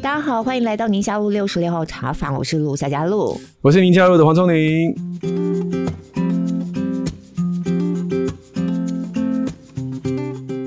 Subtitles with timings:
[0.00, 4.94] 大家好，欢迎来到宁夏路六十六号茶坊，我是陆夏佳璐，我是宁夏路的黄聪宁。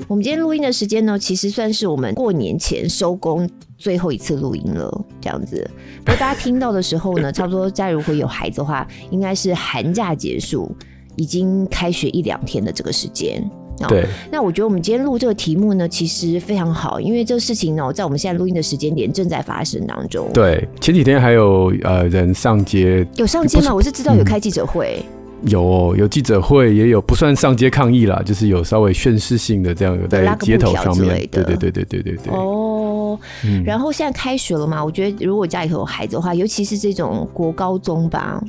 [0.08, 3.48] 我们今天录音的时间呢，其实算是我们过年前收工
[3.78, 5.68] 最后一次录音了，这样子。
[6.04, 10.70] 不过大家听到的时候呢， 差不多家如果有孩子的话，应该是寒假结束，
[11.16, 13.50] 已经开学一两天的这个时间。
[13.88, 20.28] 对，那我觉得我们今天录这个题目呢，其实非常好，因为这个事情呢，在我们现在录音的时间点正在发生当中。
[20.32, 23.74] 对，前几天还有呃人上街，有上街吗？
[23.74, 25.04] 我是知道有开记者会，
[25.42, 32.32] 嗯、有有记者会，也有不算上街抗议啦，就是有稍微宣示性的这样在街头上面，对对对对对对对。
[32.32, 38.42] 哦，嗯、然后现在开学了嘛，我觉得如果家里头有孩子的话，尤其是这种国高中吧。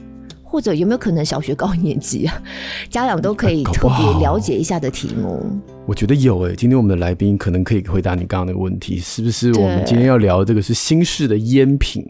[0.54, 2.44] 或者有没有可能小学高年级啊？
[2.88, 5.44] 家长都可以特别了解一下的题目。
[5.88, 9.52] 我觉得有诶、欸，今天我们的来宾可能可以回答你刚刚那个问题，是不是？
[9.54, 12.06] 我们今天要聊这个是新式的烟品，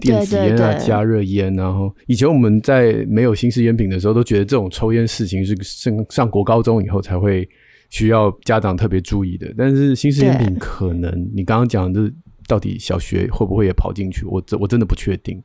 [0.00, 1.50] 电子烟啊，加热烟。
[1.56, 7.48] 然后以前我们在没有新式烟品的时候，都觉得这种抽烟事情是上上国高中以后才会
[7.88, 9.50] 需要家长特别注意的。
[9.56, 12.12] 但是新式烟品可能你刚刚讲的，
[12.46, 14.26] 到底小学会不会也跑进去？
[14.26, 15.42] 我真我真的不确定。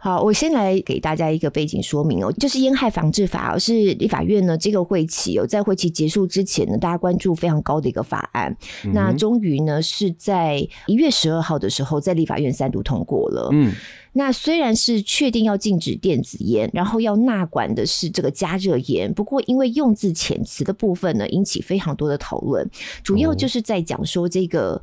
[0.00, 8.56] 好，我先来给大家一个背景说明哦，就是烟害防治法是立法院呢这个会期哦，在会期结束之前呢，大家关注非常高的一个法案。
[8.84, 13.48] 嗯、那终于呢是在一月十二号的时候，在立法院三读通过了。
[13.52, 13.72] 嗯，
[14.12, 22.70] 那虽然是确定要禁止电子烟，然后要纳管的是这个加热烟，不过因为用字遣词的部分呢，引起非常多的讨论，
[23.02, 24.82] 主要就是在讲说这个、哦、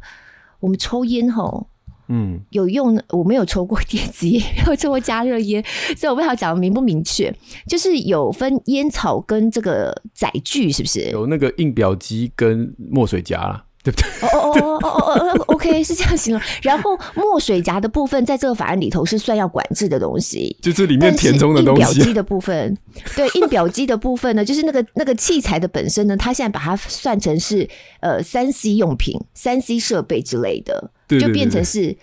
[0.59, 1.67] 我们抽烟吼。
[2.07, 3.01] 嗯，有用。
[3.09, 5.63] 我没有抽过 电子烟，没有抽过加热烟，
[5.97, 7.33] 所以我不知道讲的明不明确。
[7.67, 11.09] 就是有分烟草跟这个载具，是不是？
[11.11, 13.65] 有那个印表机跟墨水夹啦。
[13.85, 14.09] 对不对？
[14.29, 16.41] 哦哦哦哦哦哦，OK，是这样形容。
[16.63, 21.81] 然后墨水夹的部分，在这个法案里头是算要管制的东西，就是里面填充的东西。
[21.81, 22.75] 印表机的部分，
[23.15, 31.95] 对，印表机的部分呢，就是那个那个器材的本身呢，它现在把它算成是呃三 C 用品、三 C 设备之类的，对对对对，就变成是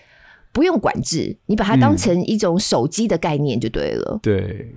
[0.51, 4.13] 不用管制，你把它当成一种手机的概念就对了。
[4.15, 4.73] 嗯、对，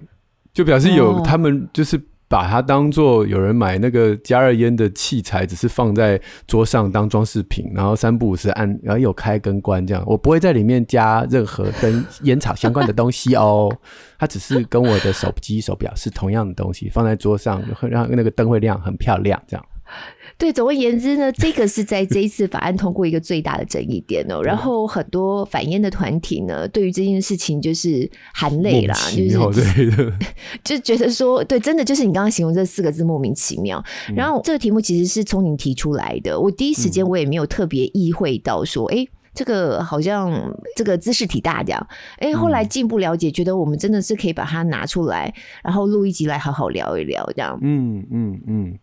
[0.53, 2.00] 就表示有他们就是。
[2.28, 10.03] 把它当做有人买那个加热烟的器材，只是放在桌上当装饰品，然后三不五时按，然后有开跟关这样。
[10.04, 13.72] 我不会在里面加任何跟烟草相关的东西哦，
[14.19, 19.64] 它只是跟我的手机手表是同样的东西，放在桌上会让那个灯会亮，很漂亮这样。
[20.38, 24.42] 对，总而言之呢，这个是在这一次法案通过一个最大的争议点哦。
[24.42, 30.12] 然后很多反烟的团体呢，对于这件事情就是含泪啦，就是
[30.62, 33.82] 就觉得说，对，真的就是你刚刚形容这四个字莫名其妙。
[34.14, 41.86] 然后这个题目其实是从你提出来的，我第一时间我也没有特别意会到说，哎，这个好像这个姿势挺大这样。
[42.19, 45.32] 哎，后来进一步了解，觉得我们真的是可以把它拿出来，
[45.64, 47.58] 然后录一集来好好聊一聊这样。
[47.62, 48.78] 嗯嗯嗯。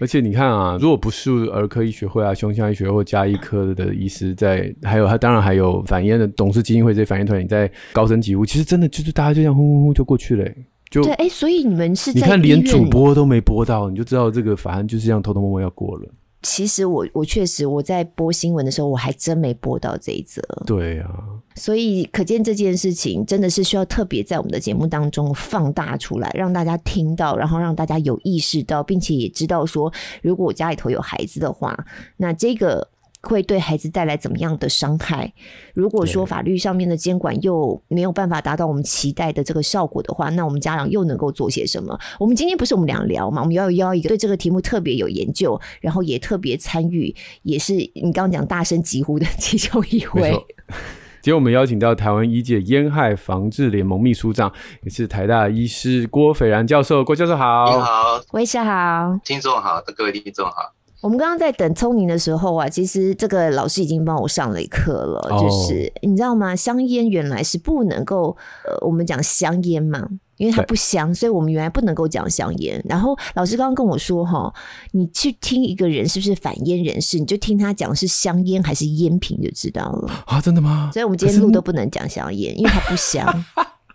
[0.00, 10.50] 嗯而且你看啊，如果不是儿科医学会啊、胸腔医学会或加医科的医师在，还有他当然还有反烟的董事基金会这些反烟团体在高声疾呼，其实真的就是大家就这样呼呼呼就过去了，
[10.90, 16.08] 就对，哎，所以你们是在你看连主播都没播到，你就知道这个法案就是这样偷偷摸摸要过了。
[16.42, 20.42] 其实我我确实我在播新闻的时候，我还真没播到这一则。
[20.66, 21.10] 对啊，
[21.54, 29.92] 所以可见这件事情真的是需要特别在我们的节目当中放大出来，让大家听到，然后让大家有意识到，并且也知道说，
[30.22, 31.86] 如果我家里头有孩子的话，
[32.16, 32.88] 那这个。
[33.22, 35.32] 会对孩子带来怎么样的伤害？
[35.74, 41.98] 如果说法律上面的监管又没有办法达到我们期待的这个效果的话，那我们家长又能够做些什么？
[42.18, 43.42] 我们今天不是我们俩聊嘛？
[43.42, 50.34] 我们要邀一个对这个题目特别有研究，然后也特别参与，也是你刚刚讲大声疾呼的其中一位。
[51.22, 54.50] 今天我们邀请到台湾医界烟害防治联盟秘书长，
[54.82, 57.04] 也是台大医师郭斐然教授。
[57.04, 60.72] 郭教授好，你好，魏医师好，听众好，各位听众好。
[61.00, 66.54] 我们刚刚在等聪明的时候啊，其实这个老师已经帮我上了一课了，哦、就是你知道吗？
[66.54, 68.36] 香烟原来是不能够，
[68.66, 72.84] 呃，我们讲香烟嘛，因为它不香，所以我们原来不能够讲香烟。
[72.86, 74.52] 然后老师刚刚跟我说哈，
[74.92, 80.38] 你去听一个人是不是反烟人士，你就听他讲是香烟还是烟品就知道了啊？
[80.38, 80.90] 真的吗？
[80.92, 83.44] 所以我们今天录都不能讲香烟，因为它不香。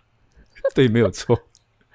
[0.74, 1.38] 对，没有错。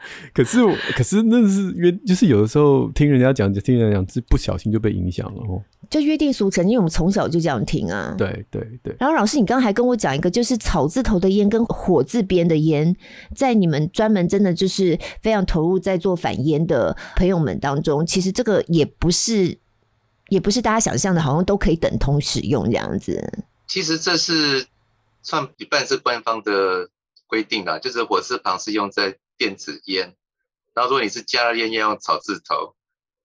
[0.34, 0.60] 可是，
[0.96, 5.62] 可是那是约，就是有的时候听人家讲，听人家讲，是不小心就被影响了哦。
[5.90, 8.16] 就约定俗成，因为我们从小就这样听啊。
[8.18, 8.96] 对对对。
[8.98, 12.96] 然后老师，你刚刚还跟我讲一个，就是草字头的烟跟火字边的烟，
[13.36, 19.58] 在你们专门真的就是非常投入在做反烟的朋友们当中，其实这个也不是
[20.30, 23.44] 也不是大家想象的，好像都可以等同使用这样子。
[23.68, 24.66] 其实这是
[25.24, 26.90] 算一半是官方的
[27.28, 30.16] 规定啦，就是火字旁是用在电子烟，
[30.76, 32.76] 然后如果你是加热烟要用草字头。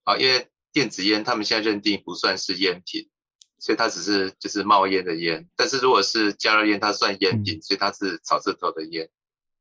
[0.04, 3.10] 啊，因为电子烟他们现在认定不算是烟品，
[3.58, 5.48] 所以它只是就是冒烟的烟。
[5.56, 9.10] 但是如果是加热烟，它算烟品，所以它是草字头的烟。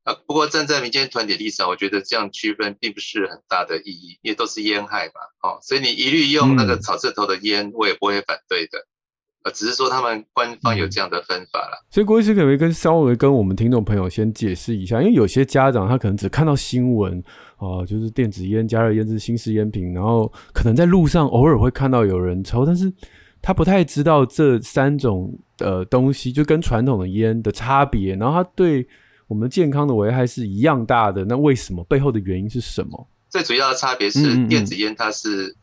[0.04, 8.86] 啊，不过站在民间团体立场，我觉得这样区分并不是很大的意义，因为都是烟害嘛，哦，所以你一律用那个草字头的烟，我也不会反对的，
[9.46, 11.86] 呃，只是说他们官方有这样的分法了。
[11.88, 17.22] 所以郭医师可不可以跟稍微跟我们听众朋友先解释一下，因为有些家长他可能只看到新闻，
[17.58, 22.92] 哦，就是电子烟、加热烟是新式烟品，然后可能在路上偶尔会看到有人抽，但是
[23.40, 28.86] 他不太知道这三种呃东西就跟传统的烟的差别，然后他对。
[29.28, 31.82] 我们健康的危害是一样大的，那为什么？
[31.88, 33.08] 背后的原因是什么？
[33.28, 35.56] 最主要的差别是电子烟它是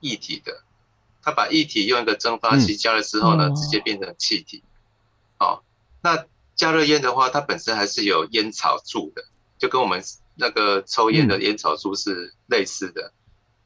[0.00, 0.50] 液体的，
[1.22, 4.62] 它把液体用一个蒸发器加热之后呢，直接变成气体。
[5.38, 5.62] 哦，
[6.02, 9.24] 那加热烟的话，它本身还是有烟草柱的，
[9.58, 10.02] 就跟我们
[10.34, 13.12] 那个抽烟的烟草柱是类似的。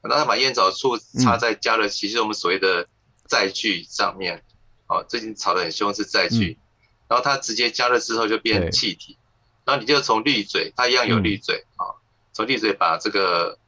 [0.03, 2.87] 那它把烟草柱插在加热器，就是我们所谓的
[3.27, 4.43] 载具上面。
[4.87, 6.59] 哦，最近吵得很凶是载具，
[7.09, 9.17] 然后它直接加热之后就变成气体。
[9.65, 11.97] 然后你就从滤嘴，它一样有滤嘴啊，
[12.35, 13.59] 从滤嘴把这个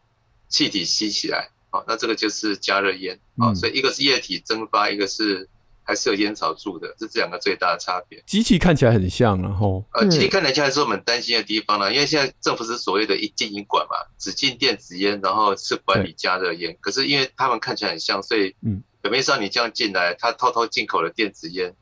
[0.50, 5.46] 气体吸起来，好，那这个就是加热烟啊，所以一个是液体蒸发，一个是
[5.82, 8.22] 还是有烟草柱的，这是这两个最大的差别。
[8.26, 16.74] 机器看起来很像，然后呃，机器看起来是我们担心的地方呢，因为现在政府是所谓的一禁一管嘛，只禁电子烟，然后是管理加热烟。
[16.80, 21.74] 可是因为他们看起来很像，所以嗯，表面上你这样进来，他偷偷进口了电子烟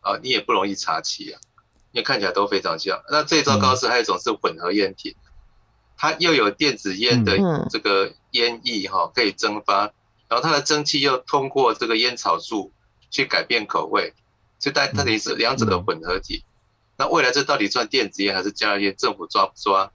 [0.00, 1.40] 啊，你也不容易查起啊。
[1.92, 5.12] 因为看起来都非常像，那最糟糕是还有一种是混合烟品，
[6.00, 7.36] 它又有电子烟的
[7.68, 9.92] 这个烟液哈，可以蒸发，
[10.28, 12.72] 然后它的蒸汽又通过这个烟草柱
[13.10, 14.14] 去改变口味，
[14.58, 16.42] 所以它它等于是两者的混合体。
[16.96, 18.94] 那未来这到底算电子烟还是加热烟？
[18.96, 19.92] 政府抓不抓？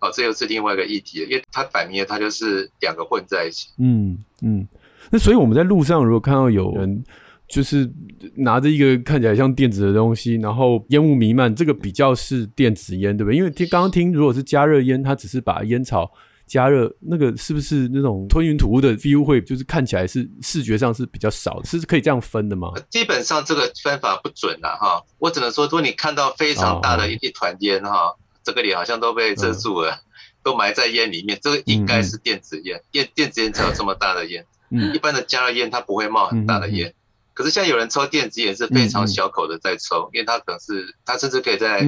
[0.00, 3.70] 哦，这又是另外一个议题，因为它摆明了它就是两个混在一起。
[3.78, 4.68] 嗯嗯，
[5.10, 7.02] 那所以我们在路上如果看到有人。
[7.48, 7.90] 就是
[8.34, 13.36] 拿着一个看起来像电子的东西，然后烟雾弥漫，这个比较是电子烟，对不对？
[13.36, 16.10] 因为听刚刚听，如果是加热烟，它只是把烟草
[16.46, 22.72] 加热，那个是不是那种吞云吐雾的 view 会，就是看起来是视觉上是比较少，是可以这样分的吗？
[22.90, 29.96] 基本上这个分法不准了哈，我只能说，如果你看到非常大的一一团烟哈，这个脸好像都被遮住了，
[30.42, 34.44] 都埋在烟里面，这个应该是电子烟，电电子烟才有这么大的烟，
[34.92, 36.92] 一般的加热烟它不会冒很大的烟。
[37.36, 41.86] 可是现在有人抽电子烟是非常小口的在抽，嗯嗯，因为他可能是他甚至可以在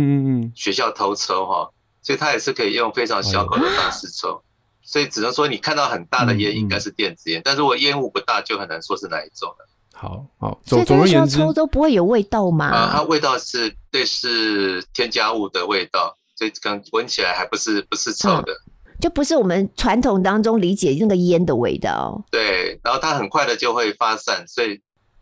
[0.55, 1.71] 学校偷抽哈，
[2.03, 4.43] 所以他也是可以用非常小口的方式抽，
[4.83, 9.67] 所以只能说你看到很大的烟应该是电子烟，嗯嗯，但如果烟雾不大就很难说是哪一种了。
[9.95, 12.67] 好好，总总而言之，抽都不会有味道嘛？
[12.67, 18.53] 啊，它味道是对，是添加物的味道，所以可能闻起来还不是不是臭的，
[19.01, 22.23] 就不是我们传统当中理解那个烟的味道。
[22.31, 24.79] 对，然后它很快的就会发散，所以。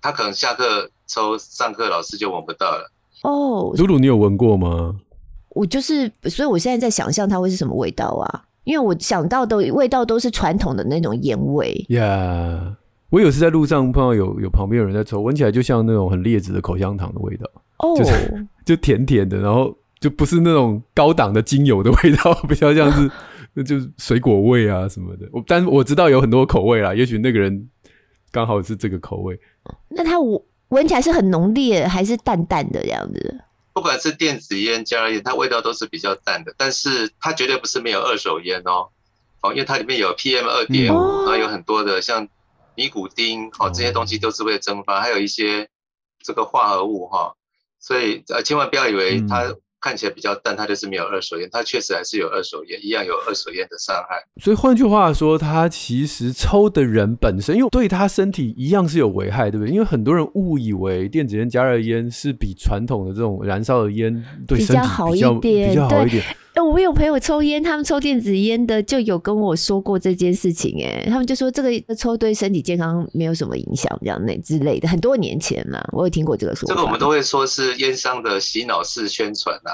[0.07, 2.89] 他可能下课抽，上课老师就闻不到了。
[3.25, 4.95] 哦，露露，你有闻过吗？
[5.49, 8.45] 我就是，所以我现在在想象它会是什么味道啊？
[8.63, 11.85] 因为我想到的味道都是传统的那种烟味。
[11.89, 12.75] 呀，yeah,
[13.11, 17.45] 我有时在路上碰到有有旁边有人在抽，闻起来就像那种很劣质的口香糖的味道。
[17.79, 17.99] 哦，oh.
[17.99, 23.11] 就是就甜甜的，然后就不是那种高档的精油的味道， 比较像是
[23.55, 25.29] 那就是水果味啊什么的。
[25.33, 27.69] 我但是我知道有很多口味啦，也许那个人
[28.31, 29.37] 刚好是这个口味。
[29.89, 33.41] 那它闻闻起来是很浓烈，还是淡淡的这样子？
[33.73, 36.55] 不管是电子烟、加热烟，它味道都是比较淡的。
[36.57, 38.89] 但是它绝对不是没有二手烟哦，
[39.43, 42.29] 哦，因为它里面有 PM 二点五，然后有很多的像
[42.75, 45.69] 尼古丁，哦，这些东西都是会蒸发，还有一些
[46.23, 47.35] 这个化合物哈，
[47.79, 49.55] 所以呃，千万不要以为它。
[49.81, 54.17] 看起来比较淡，它就是没有二手烟，它确实还是有二手烟，一样有二手烟的伤害。
[54.43, 59.73] 所以换句话说，它其实抽的人本身，因为对他身体一样是有危害，对不对？
[59.73, 66.25] 因为很多人误以为电子烟、加热烟是比传统的这种燃烧的烟对身体比较，好一点，比较好一点。
[66.65, 74.89] 我有朋友抽烟，他们抽电子烟的就有跟我说过这件事情，哎，他们就说这个抽对身体健康没有什么影响，这样那之类的。
[74.89, 76.75] 很多年前嘛，我有听过这个说法。
[76.75, 79.71] 这个我们都会说是烟商的洗脑式宣传呐。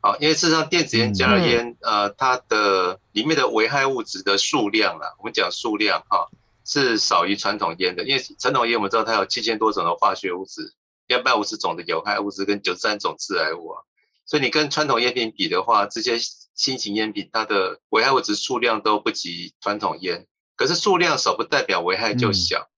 [0.00, 6.26] 好，因为事实上电子烟、加热烟，呃，它的里面的危害物质的数量啊，我们讲数量哈，
[6.64, 8.02] 是少于传统烟的。
[8.04, 10.72] 因为传统烟我们知道它有七千多种的化学物质，
[11.08, 13.82] 两百五十种的有害物质跟九十三种致癌物啊。
[14.30, 16.16] 所以你跟传统烟品比的话，这些
[16.54, 20.24] 新型烟品它的危害物质数量都不及传统烟。
[20.54, 22.68] 可是数量少不代表危害就小。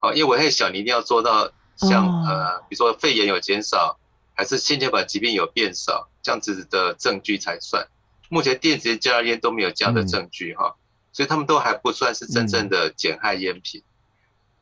[0.00, 3.98] 哦，因为危害小，你一定要做到像呃，比如说肺炎有减少，
[4.34, 7.88] 还是心血管疾病有变少，这样子的证据才算。
[8.28, 10.76] 目前电子烟、加热烟都没有这样的证据哈，
[11.14, 13.82] 所以他们都还不算是真正的减害烟品。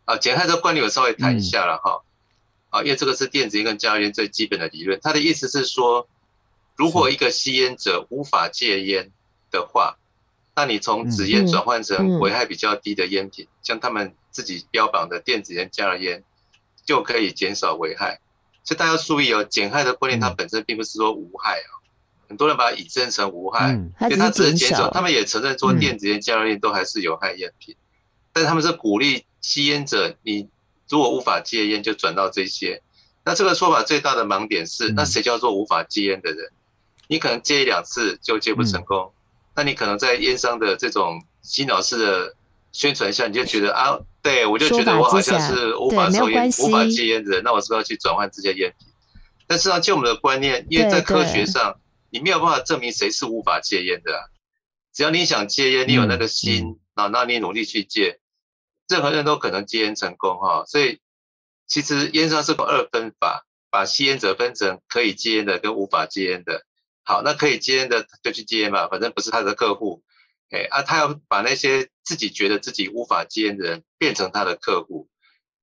[0.04, 2.04] 啊，减害这个观念我稍微谈一下了哈。
[2.70, 5.00] 啊，因为这个是电子烟跟加热烟最基本的理论。
[5.02, 6.08] 它的意思是说，
[6.76, 9.11] 如果一个吸烟者无法戒烟
[9.50, 9.97] 的话，
[10.54, 16.23] 那你从纸烟转换成危害比较低的烟品，像他们自己标榜的电子烟、加热烟，
[16.85, 18.21] 就可以减少危害。
[18.62, 21.71] 所以大家要注意哦，减害的观念它本身并不是说无害啊。
[22.28, 24.90] 很多人把它引申成无害，因为它只是减少。
[24.90, 27.76] 他们也承认说电子烟、加热烟都还是有害烟品，
[28.33, 30.49] 但他们是鼓励吸烟者，你
[30.88, 32.83] 如果无法戒烟，就转到这些。
[33.25, 36.50] 那这个说法最大的盲点是，那谁叫做无法戒烟的人？
[37.08, 39.12] 你可能戒一两次就戒不成功，
[39.54, 42.34] 那你可能在烟商的这种洗脑式的
[42.72, 48.88] 宣传下，你就觉得啊，对我就觉得我好像是无法抽烟、无法戒烟的人，那我是不是要去转换这些烟品？
[49.46, 51.78] 但实际上，就我们的观念，因为在科学上。
[52.08, 54.30] 你没有办法证明谁是无法戒烟的，啊，
[54.94, 58.20] 只要你想戒烟，你有那个心啊，那你努力去戒，
[58.88, 60.64] 任何人都可能戒烟成功哈。
[60.66, 61.00] 所以
[61.66, 66.64] 其实烟商是个二分法，把吸烟者分成可以戒烟的跟无法戒烟的。
[67.06, 70.02] 好，那可以接烟的就去戒烟吧，反正不是他的客户。
[70.50, 75.08] 哎啊，他要把那些自己觉得自己无法接烟的人变成他的客户，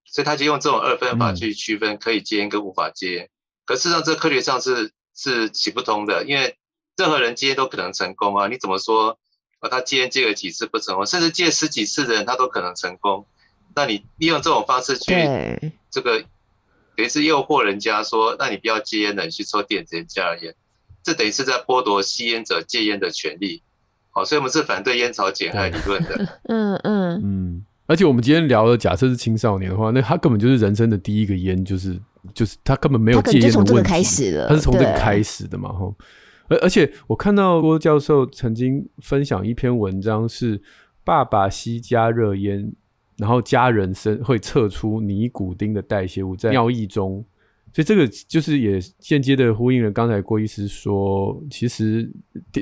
[0.05, 3.29] 所以他就用这种二分法去区分可以接烟跟无法戒烟。
[3.65, 4.91] 可事实上，这科学上是。
[5.15, 6.57] 是行不通的，因为
[6.97, 8.47] 任何人接烟都可能成功啊！
[8.47, 9.19] 你怎么说
[9.59, 9.69] 啊？
[9.69, 13.27] 他接烟戒了几次不成功，甚至接十几次的人他都可能成功。
[13.75, 15.13] 那你利用这种方式去
[15.91, 16.21] 这个，
[16.95, 20.55] 等于是诱惑人家说，那你不要接烟了，你去抽电子烟、加热烟，
[21.03, 23.61] 这等于是在剥夺吸烟者戒烟的权利。
[24.11, 26.39] 好，所以我们是反对烟草减害理论的。
[26.43, 27.65] 嗯嗯嗯。
[27.85, 31.99] 而且我们今天聊的，假设是青少年的话，那他根本就是人生的第一个烟，就是。
[32.33, 35.93] 就是他根本没有戒烟的问题，他从这个开始的，他是从这个开始的嘛，吼。
[36.47, 40.61] 而而且我看到郭教授曾经分享一篇文章，是
[41.03, 42.71] 爸爸吸加热烟，
[43.17, 47.25] 然后家人生会测出尼古丁的代谢物在尿液中，
[47.73, 52.09] 所以这个就是也间接的呼应了刚才郭医师说，其实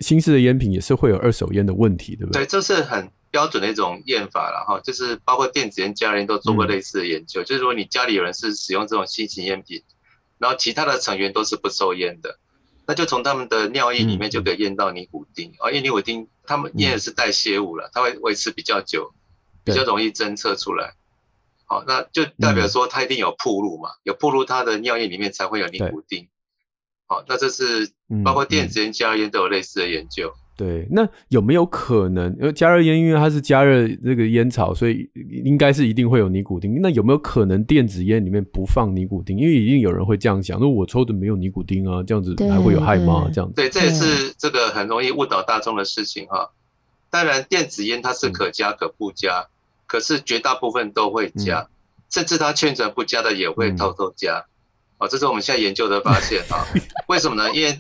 [0.01, 2.43] 新式的烟品也是会有二手烟的问题，对不对？
[2.43, 3.11] 对，这是很。
[3.31, 7.41] 标准的一种验法了哈，就是包括电子烟、加热烟都做过类似的研究。
[7.41, 9.81] 嗯、就是说，你家里有人是使用这种新型烟品，
[10.37, 12.37] 然后其他的成员都是不抽烟的，
[12.85, 15.49] 那就从他们的尿液里面就可以验到尼古丁。
[15.63, 19.09] 而、嗯、因为尼古丁他们验的是代谢物了，它会维持比较久，
[19.63, 20.93] 比较容易侦测出来。
[21.71, 26.27] 好，那就代表说它一定有铺路嘛，有铺路它的尿液里面才会有尼古丁。
[27.07, 27.89] 好，那这是
[28.25, 30.33] 包括电子烟、加热烟都有类似的研究。
[30.57, 32.29] 对，那有没有可能？
[32.33, 35.09] 因为加热烟，因为它是加热那个烟草，所以
[35.45, 36.81] 应该是一定会有尼古丁。
[36.81, 39.39] 那有没有可能电子烟里面不放尼古丁？
[39.39, 43.29] 因为一定有人会这样想：那我抽的没有尼古丁啊，这样子还会有害吗？
[43.33, 43.55] 这样子。
[43.55, 46.51] 对，这也是这个很容易误导大众的事情哈。
[47.09, 49.50] 当然，电子烟它是可加可不加，嗯、
[49.91, 51.69] 可是绝大部分都会加，嗯、
[52.09, 54.45] 甚至他劝传不加的也会偷偷加。
[54.97, 56.65] 哦，这是我们现在研究的发现啊。
[57.09, 57.53] 为什么呢？
[57.53, 57.77] 因为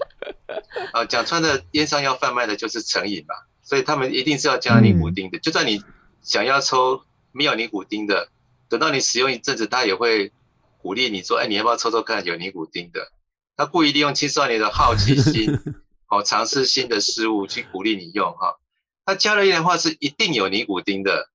[0.91, 5.39] 呃，讲穿的烟商要贩卖的就是成瘾嘛，所以他们一定是要加尼古丁的。
[5.39, 5.81] 就算你
[6.21, 7.01] 想要抽
[7.31, 8.27] 没有尼古丁的，
[8.67, 10.33] 等到你使用一阵子，他也会
[10.79, 13.09] 鼓励你说：“哎，你要不要抽抽看有尼古丁的？”
[13.55, 15.57] 他故意利用青少年的好奇心，
[16.11, 18.57] 哦，尝试新的事物去鼓励你用哈。
[19.05, 21.29] 他加了烟的话是一定有尼古丁的，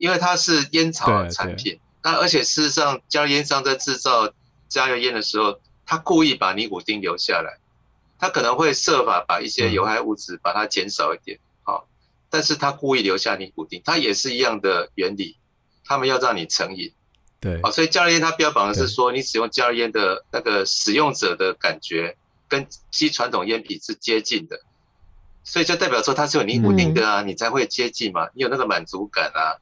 [0.00, 1.78] 因为它是烟草产品。
[2.02, 4.32] 那而且事实上，加热烟商在制造
[4.68, 7.58] 加热烟的时候，他故意把尼古丁留下来。
[8.18, 11.88] 他可能会设法把一些有害物质把它减少一点，好，
[12.28, 15.38] 但是他故意留下尼古丁，它也是一样的原理，
[15.86, 16.92] 他们要让你成瘾，
[17.40, 22.14] 对，好，所以加热烟它标榜的是说，你使用加热烟的那个使用者的感觉
[22.46, 24.60] 跟吸传统烟品是接近的，
[25.44, 29.56] 所以就代表说它是有尼古丁的啊，你才会接近嘛，你有那个满足感啊，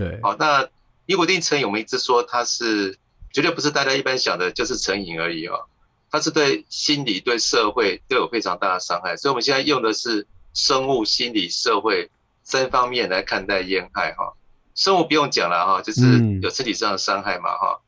[0.00, 0.66] 对，好，那
[1.04, 2.96] 尼古丁成瘾，我们一直说它是
[3.34, 5.66] 绝对不是大家一般想的，就是成瘾而已哦。
[6.10, 12.10] 它是对心理、对社会都有非常大的伤害，所以我们现在用的是生物、心理、社会
[12.42, 14.32] 三方面来看待烟害哈。
[14.74, 17.80] 生物不用讲了哈，就是有身体上的伤害嘛哈。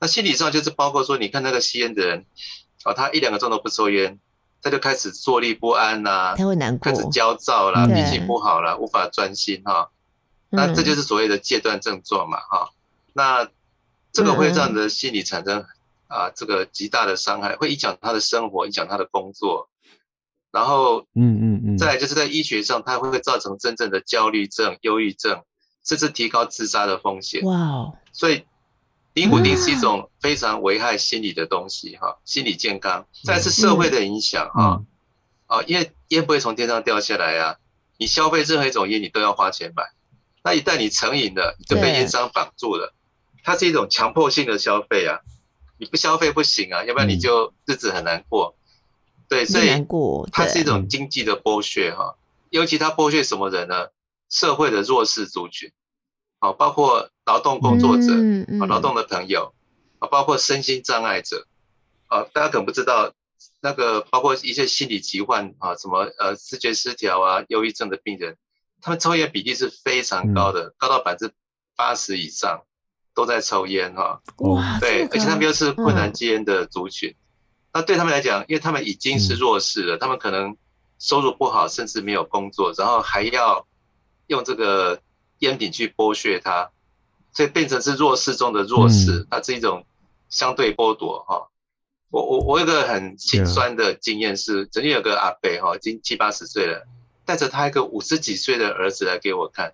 [0.00, 2.26] 那心理上就是包括说，你看那个吸烟的人，
[2.82, 4.18] 啊，他一两个钟头不抽烟，
[4.60, 9.90] 他就开始坐立不安呐，他会难过，开始焦躁啦，脾气不好啦，无法专心哈。
[10.52, 12.70] 那这就是所谓的戒断症状嘛哈。
[13.12, 13.50] 那
[14.12, 15.66] 这个会让你的心理产生。
[16.08, 19.70] 啊，这个极大的伤害会影响他的生活，影响他的工作，
[20.50, 25.42] 然后，嗯嗯嗯，再来就是在医学上，它会造成真正的焦虑症、忧郁症，
[25.82, 27.42] 甚至提高自杀的风险。
[27.44, 27.96] 哇哦！
[28.12, 28.44] 所以
[29.14, 33.06] 尼古丁是一种非常危害心理的东西哈，心理健康。
[33.24, 34.82] 再是社会的影响哈，
[35.46, 37.56] 啊，因为烟不会从天上掉下来啊，
[37.96, 39.84] 你消费任何一种烟，你都要花钱买。
[40.44, 42.94] 那一旦你成瘾了，你就被烟商绑住了，
[43.44, 45.20] 它是一种强迫性的消费啊，
[45.78, 48.56] 你不消费不行啊，要不然你就日子很难过。
[49.28, 49.86] 对，所以
[50.30, 52.16] 它是一种经济的剥削哈，
[52.50, 53.88] 尤其它剥削什么人呢？
[54.28, 55.70] 社会的弱势族群，
[56.38, 58.12] 好，包括劳动工作者，
[58.60, 59.54] 啊，劳动的朋友，
[59.98, 61.46] 啊，包括身心障碍者，
[62.08, 63.12] 啊，大家可能不知道，
[63.60, 68.36] 那个包括一些心理疾患啊，什么呃，视觉失调啊，忧郁症的病人，
[68.82, 71.34] 他们抽烟比例是非常高的，高到百分之
[71.74, 72.64] 八十以上
[73.14, 74.20] 都在抽烟哈。
[74.38, 77.14] 哇，对，而且他们又是困难戒烟的族群，
[77.72, 80.56] 那对他们来讲，因为他们已经是弱势了，他们可能
[80.98, 83.66] 收入不好，甚至没有工作，然后还要。
[84.28, 85.02] 用这个
[85.40, 86.70] 烟品去剥削他，
[87.34, 89.84] 所以变成是弱势中的弱势，它是一种
[90.30, 91.50] 相对剥夺哈。
[92.08, 96.86] 我我我有个很心酸的经验是，曾经有个阿伯哈，已经七八十岁了，
[97.32, 99.72] 带着他一个五十几岁的儿子来给我看，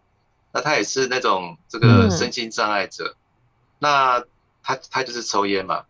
[0.53, 3.17] 那他也是那种这个身心障碍者，
[3.81, 4.23] 那
[4.63, 5.83] 他他就是抽烟嘛，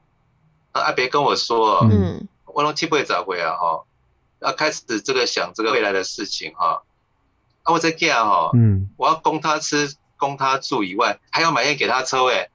[0.73, 3.85] 那阿别跟我说，嗯，我拢气不会找回啊哈，
[4.39, 6.83] 要开始这个想这个未来的事情哈。
[7.65, 12.49] 啊我在干哈，嗯，我要供他吃、供他住以外，还要买烟给他抽诶，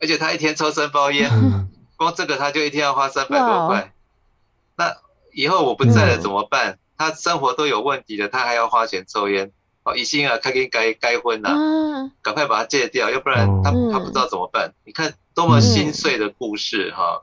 [0.00, 3.92] 而且他一天抽三包烟，嗯、光这个他就一天要花三百多块。
[4.74, 4.96] 那
[5.32, 6.72] 以后我不在了怎么办？
[6.72, 9.52] 嗯、他生活都有问题了，他还要花钱抽烟，
[9.84, 11.48] 哦，一心啊，他给该该婚呐，
[12.20, 14.74] 赶、嗯、快把他戒掉，要不然他他不知道怎么办。
[14.84, 17.22] 你看多么心碎的故事哈，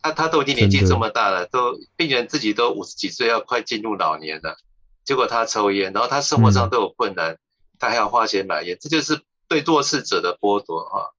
[0.00, 4.56] 他他都已经年纪这么大了，都病人自己都五十几岁，要快进入老年了。
[5.04, 7.38] 结果他抽烟，然后他生活上都有困难，嗯、
[7.78, 11.10] 他还要花钱买烟，这就是对弱势者的剥夺哈。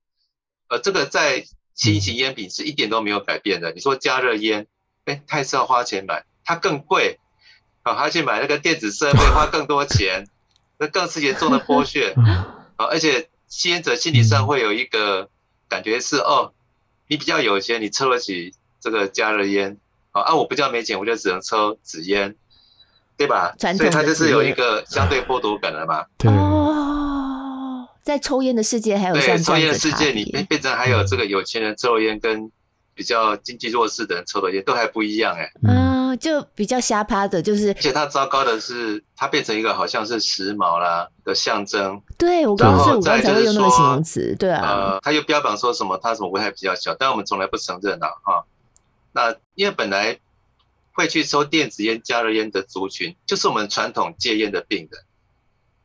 [0.70, 1.46] 呃，这个在
[1.76, 3.72] 新型烟品是一点都没有改变的。
[3.74, 4.66] 你说加热烟，
[5.06, 7.20] 哎，他还是要花钱买，它更贵，
[7.84, 10.28] 啊，还要去买那个电子设备，花更多钱，
[10.78, 12.14] 那更是严重的剥削
[12.78, 12.86] 啊！
[12.86, 15.30] 而且吸烟者心理上会有一个
[15.68, 16.54] 感觉是，哦，
[17.08, 19.78] 你比较有钱，你抽得起这个加热烟，
[20.12, 22.36] 啊，我不叫没钱，我就只能抽纸烟。
[23.18, 23.54] 对吧？
[23.60, 26.06] 所以他就是有一个相对剥夺感了嘛。
[26.18, 32.50] 对哦，在抽烟的世界还有对抽烟的世界里面变成还有这个有钱人抽烟跟
[32.96, 35.52] 比较经济弱势的人抽的烟都还不一样哎。
[35.68, 37.70] 嗯，就比较瞎趴的，就是。
[37.70, 42.02] 而且他糟糕的是，它变成一个好像是时髦啦的象征。
[42.18, 44.62] 对，我刚刚是我刚才会用那个形容词，对啊。
[44.66, 48.46] 呃，他又标榜说什么他什么危害比较小，但我们从来不承认啊哈。
[49.12, 50.20] 那因为本来。
[50.92, 55.02] 会去抽电子烟、加热烟的族群，就是我们传统戒烟的病人，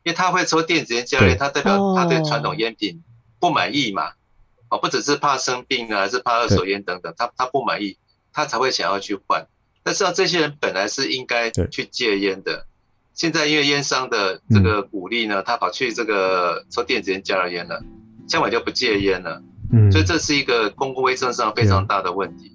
[0.02, 3.00] 因为他会抽电子烟、加热烟，他代表他对传统烟品
[3.38, 4.10] 不满意嘛，
[4.70, 7.96] 哦，不只是怕生病啊，还是怕二手烟等等，他他不满意，
[8.32, 9.46] 他才会想要去换。
[9.86, 12.64] 但是啊，这些人本来是应该去戒烟的，
[13.12, 17.84] 现在因为烟商的这个鼓励呢，他跑去这个抽电子烟、加热烟了，
[18.26, 19.42] 相反就不戒烟了，
[19.92, 22.52] 所以这是一个公共卫生上非常大的问题。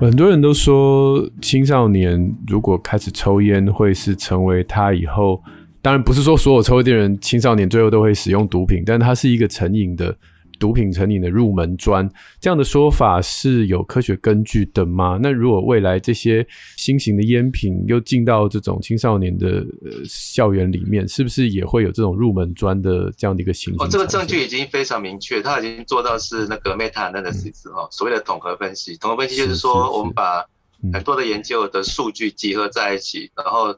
[0.00, 5.42] 很多人都说，青少年如果开始抽烟，会是成为他以后，
[5.84, 10.16] 当然不是说所有抽烟的人青少年最后都会使用毒品，但它是一个成瘾的。
[10.60, 12.08] 毒品成瘾的入门砖，
[12.40, 15.18] 这样的说法是有科学根据的吗？
[15.20, 19.48] 那如果未来这些新型的烟品又进到这种青少年的
[19.84, 23.84] 呃校园里面，是不是也会有这种入门砖的这样的一个情形？
[23.84, 28.96] 哦，这个证据已经非常明确，它已经做到是那个 meta analysis 哈，所谓的统合分析。
[28.98, 30.46] 统合分析就是说，我们把
[30.92, 33.76] 很多的研究的数据集合在一起，然后。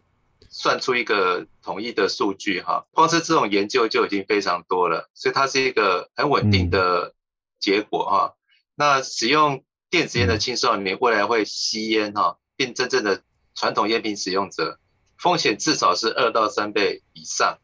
[0.48, 7.12] 算出一个统一的数据哈，光是这种研究就已经非常多了，所以它是一个很稳定的
[7.59, 8.35] 结果哈。
[8.76, 13.20] 那使用电子烟的青少年未来会吸烟哈，变真正的
[13.57, 14.79] 传统烟品使用者，
[15.18, 17.59] 风险至少是二到三倍以上，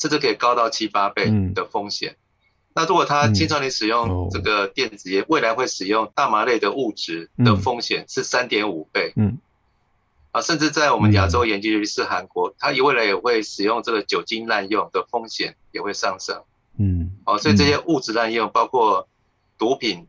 [0.00, 2.16] 甚至可以高到七八倍的风险。
[2.74, 9.12] 那如果他青少年使用这个电子烟，未来会使用大麻类的物质的风险是三点五倍。
[10.34, 16.36] 啊，甚至在我们亚洲研究，尤其是韩国，它未来也会使用这个酒精滥用的风险也会上升。
[16.76, 19.06] 嗯，哦，所以这些物质滥用，包括
[19.56, 20.08] 毒品、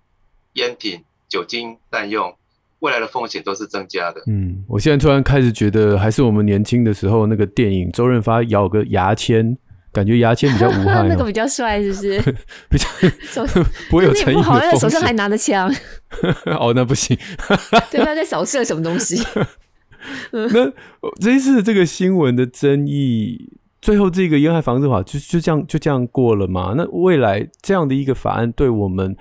[0.54, 2.36] 烟品、酒精滥用，
[2.80, 4.24] 未来的风险都是增加的。
[4.26, 9.56] 嗯，我现在突然开始觉得，还是我们年轻的时候那个电影，周润发咬个牙签，
[9.94, 12.20] 感觉牙签比较无害， 那个比较帅，是不是？
[12.68, 12.88] 比较
[13.46, 14.44] 手不会有成瘾的风险。
[14.44, 15.72] 好像手上还拿着枪。
[16.46, 17.16] 哦，那不行。
[17.92, 19.24] 对，他在扫射什么东西？
[20.32, 20.72] 那
[21.22, 26.74] 这一次这个新闻的争议，最后这个烟害防治法就就这样就这样过了吗？
[26.76, 29.16] 那未来这样的一个法案对我们，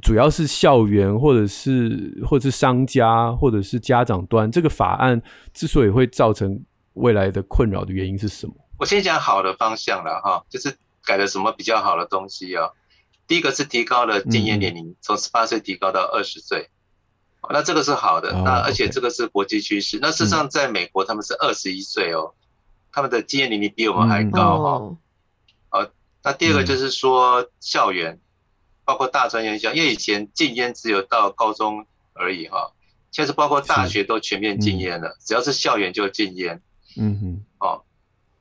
[0.00, 5.20] 主要是校园或者是或者是商家或者是家长端，这个法案
[5.52, 6.60] 之所以会造成
[6.94, 8.54] 未来的困扰的原因是什么？
[8.78, 12.70] 我先讲好的方向了哈，就是改了什么比较好的东西啊？
[13.26, 16.68] 第一个是提高了禁烟年龄，从十八岁提高到二十岁。
[17.50, 19.98] 那这个是好的，那而且这个是国际趋势。
[20.00, 22.34] 那事实上，在美国他们是二十一岁哦，
[22.92, 24.96] 他们的禁烟年龄比我们还高哈。
[25.68, 25.90] 好，
[26.22, 28.18] 那第二个就是说校园，
[28.84, 32.72] 包括大专院校，因为以前禁烟只有到高中而已哈，
[33.10, 36.62] 现在是包括大学都全面禁烟了，只要是校园就禁烟。
[36.96, 37.84] 嗯哼，哦，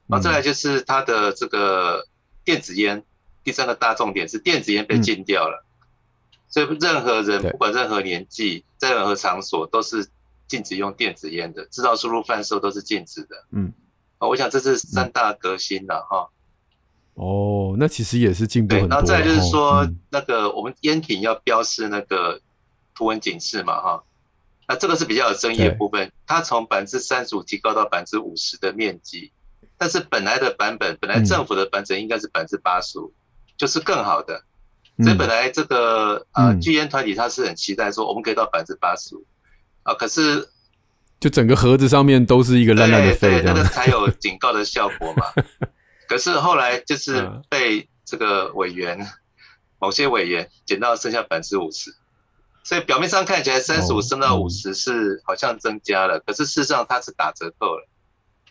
[0.07, 2.07] 然后再来就是它的这个
[2.45, 3.03] 电子烟，
[3.43, 5.64] 第三个大重点是电子烟被禁掉了。
[6.55, 10.07] 所以任何人不管任何年纪，在任何场所都是
[10.47, 13.35] 禁止用电子烟的，制造、输入、贩售都是禁止的。
[13.51, 13.73] 嗯，
[14.19, 16.29] 啊，我想这是三大革新了哈。
[17.15, 18.89] 哦，那其实也是进步很多。
[18.89, 22.39] 然后再就是说，那个我们烟品要标示那个
[22.95, 24.01] 图文警示嘛哈。
[24.65, 29.33] 那这个是比较有争议的部分，它从百分之三十五提高到百分之五十的面积，
[29.77, 33.11] 但是本来的版本，本来政府的版本应该是百分之八十五，
[33.57, 34.45] 就是更好的。
[35.03, 39.25] 所以本来这个呃拒烟团体他是很期待说我们可以到百分之八十五
[39.83, 40.47] 啊，可是
[41.19, 45.25] 就整个盒子上面都是一个烂烂的废，那个才有警告的效果嘛。
[46.07, 49.05] 可是后来就是被这个委员
[49.79, 51.93] 某些委员减到剩下百分之五十，
[52.63, 57.87] 所以表面上看起来三十五升到五十是好像增加了，可是事实上它是打折扣了，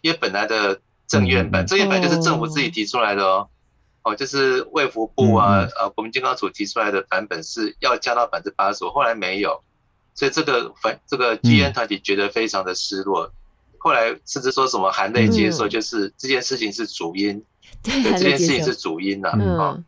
[0.02, 3.48] 因为本来的正院版，正院版就是政府自己提出来的哦。
[4.04, 9.64] 哦，就是卫福部啊，呃，国民健康署提出来的版本是要加到百分之八十五，后来没有，
[10.14, 13.32] 所以这个反这个拒烟团体觉得非常的失落，
[13.78, 17.42] 后来甚至说什么含泪接受，就是这件事情是主因，
[17.82, 19.82] 对，这件事情是主因呐，啊，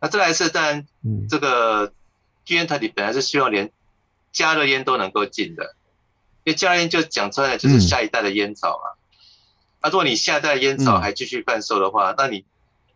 [0.00, 0.86] 那再来是当然，
[1.28, 1.92] 这个
[2.44, 3.72] 拒烟团体本来是希望连
[4.30, 5.74] 加热烟都能够禁的，
[6.44, 8.94] 因为加热烟就讲出来就是下一代的烟草嘛，
[9.82, 12.44] 那如果你下一代烟草还继续贩售的话，那你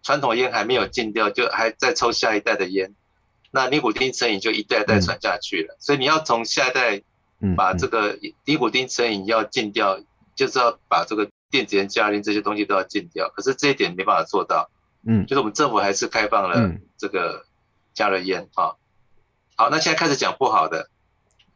[0.02, 2.94] 传统烟还没有禁掉，就还在抽下一代的烟，
[3.50, 5.76] 那尼古丁成瘾就一代代传下去了。
[5.78, 7.02] 所以你要从下一代
[7.56, 10.00] 把这个尼古丁成瘾要禁掉，
[10.34, 13.28] 就是要把这个电子烟、加热烟这些东西都要禁掉。
[13.30, 14.70] 可是这一点没办法做到，
[15.06, 17.44] 嗯，就是我们政府还是开放了这个
[17.92, 18.74] 加热烟啊。
[19.56, 20.88] 好，那现在开始讲不好的，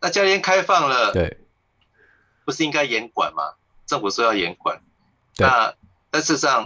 [0.00, 1.38] 那加热烟开放了，对，
[2.44, 3.54] 不是应该严管吗？
[3.86, 4.80] 政府说要严管，
[5.36, 5.74] 那
[6.10, 6.64] 但事实上，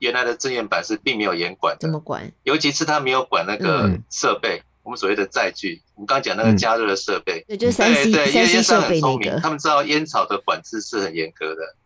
[0.00, 2.32] 原来的政院版是并没有严管的，怎么管？
[2.42, 5.80] 尤其是他没有管那个设备，我们所谓的载具。
[5.94, 11.76] 我们刚刚讲那个加热的设备，对，就是三 C 三 C 设备很聪明，他们知道烟草的管制是很严格的，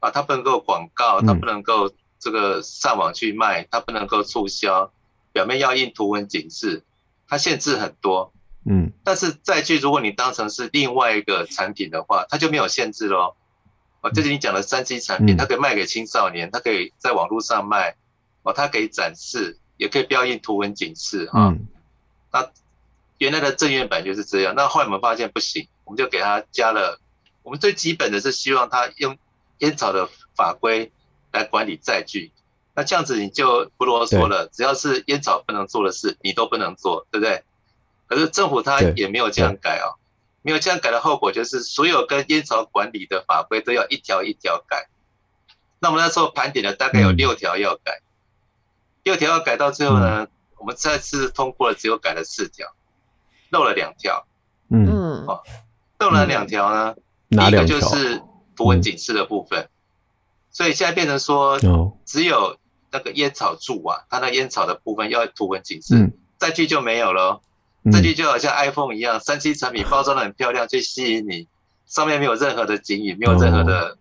[0.00, 4.90] 啊，它不能够广告，它不能够这个上网去卖，它不能够促销，
[5.32, 6.82] 表面要印图文警示，
[7.28, 8.32] 它限制很多。
[8.64, 13.36] 嗯，但是载具如果你当成是另外一个产品的话，它就没有限制喽。
[14.02, 17.96] 哦，这是你讲的三 C 产品，它可以卖给青少年，它可以在网络上卖，
[18.42, 21.54] 哦，它可以展示，也可以标印图文警示啊。
[22.32, 22.50] 那
[23.18, 26.98] 原来的正院版就是这样，那后来我们发现不行，我们就给它加了。
[27.42, 29.16] 我们最基本的是希望它用
[29.58, 30.92] 烟草的法规
[31.32, 32.32] 来管理载具，
[32.74, 37.42] 那这样子你就不啰嗦了，只要是烟草不能做的事，你都不能做，对不对？
[38.06, 39.96] 可是政府它也没有这样改哦。
[40.42, 44.88] 没有这样改的后果就是，所有跟烟草管理的法规都要一条一条改。
[45.78, 48.00] 那我们那时候盘点了大概有六条要改，
[49.02, 52.68] 六条要改到最后呢，我们再次通过了，只有改了四条，
[53.50, 54.26] 漏了两条。
[54.70, 55.42] 嗯，哦，
[55.98, 56.94] 漏了两条呢，
[57.28, 58.22] 第一个就是
[58.56, 59.68] 图文警示的部分，
[60.50, 61.58] 所以现在变成说，
[62.04, 62.58] 只有
[62.90, 67.40] 那个烟草柱啊，它那烟草的部分要图文警示，再去就没有了。
[67.90, 71.48] 这就就好像 iPhone 一样，三 C 产品包装的很漂亮，去吸引你，
[71.86, 73.96] 上面没有任何的警语，没有任何的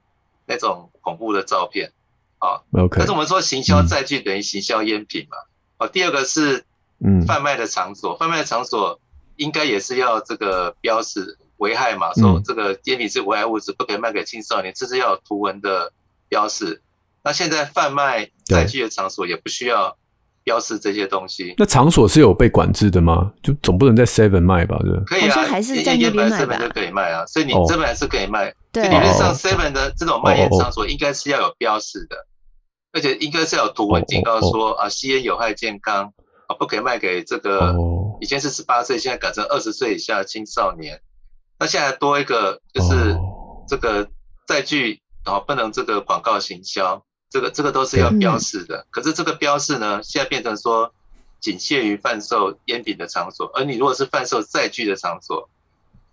[0.46, 1.94] 那种恐怖的照片，
[2.40, 2.98] 啊，OK。
[2.98, 5.38] 但是我们说行销载具等于行销烟品嘛，
[5.78, 6.66] 哦，第二个是
[7.00, 9.00] 嗯贩卖的场所，贩卖的场所
[9.38, 15.94] 应该也是要这个标示危害嘛，说这个烟品是危害物质，不可以卖给青少年，这是要有图文的
[16.28, 16.82] 标示。
[17.24, 19.96] 那现在贩卖载具的场所也不需要。
[20.50, 23.32] 标示这些东西，那场所是有被管制的吗？
[23.44, 24.80] 就总不能在 Seven 卖吧？
[24.80, 26.58] 对，可以啊，还是在那边卖吧？
[26.58, 28.52] 就可以卖啊，所以你 Seven 还是可以卖。
[28.72, 32.26] 对，理论上 Seven 的这种卖烟场所应该是要有标示的，
[32.94, 36.14] 而且应该是要有图文警告说啊，吸烟有害健康
[36.48, 37.76] 啊，不可以卖给这个
[38.20, 41.00] 以前是十八岁，现在改成二十岁以下的青少年。
[41.60, 43.16] 那现在多一个就是
[43.68, 44.08] 这个
[44.48, 48.86] 载具然后，不能这个广告行销，这个这个都是要标示的。
[48.90, 50.94] 可是这个标示呢，现在变成说
[51.40, 55.50] 仅限于贩售烟品的场所，而你如果是贩售载具的场所，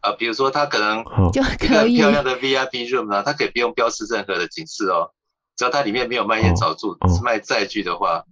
[0.00, 5.11] 啊，比如说他可能一个很漂亮的 VIP room 呢，它可以不用标示任何的警示哦，
[5.57, 8.24] 只要它里面没有卖烟草柱，是卖载具的话，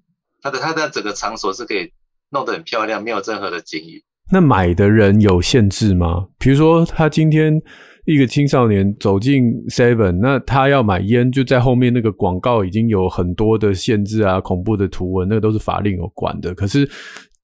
[0.42, 1.92] 它的它的整个场所是可以
[2.30, 4.04] 弄得很漂亮，没有任何的警语。
[4.30, 6.28] 那买的人有限制吗？
[6.38, 7.60] 比如说他今天
[8.04, 16.54] 一个青少年走进 Seven，那他要买烟，就在后面那个广告已经有很多的限制啊，恐怖的图文，那个都是法令有管的。
[16.54, 16.88] 可是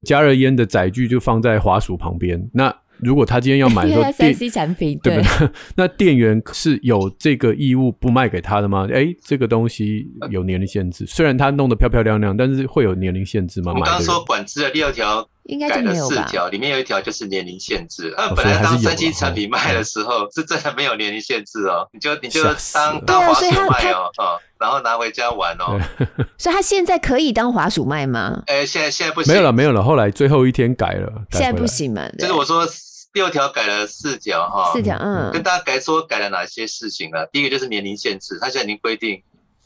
[0.03, 2.75] 加热烟的载具就放在滑鼠旁边，那。
[3.03, 5.49] 如果他今天要买的时候， 三 C 产品，对不对？
[5.75, 8.87] 那店员是有这个义务不卖给他的吗？
[8.93, 13.73] 哎，这个东西有年龄限制，虽然他弄得漂漂亮亮，但是会有年龄限制吗？
[13.75, 18.15] 我刚刚说管制的第二条，应该改了四条，里面有一条就是年龄限制。
[18.17, 25.79] 呃，本来当三 C 产品卖的时候，是真的没有年龄限制哦，你就你就当当滑鼠卖哦，哦，然后拿回家玩哦。
[26.39, 28.43] 所以他现在可以当滑鼠卖吗？
[28.47, 29.83] 哎，现在现在不行，没有了，没有了。
[29.83, 32.09] 后来最后一天改了，现在不行嘛？
[32.19, 32.67] 就是我说。
[33.13, 37.27] 六条改了四条哈，四条嗯，跟大家改说改了哪些事情呢？
[37.33, 39.21] 第一个就是年龄限制，他现在已经规定，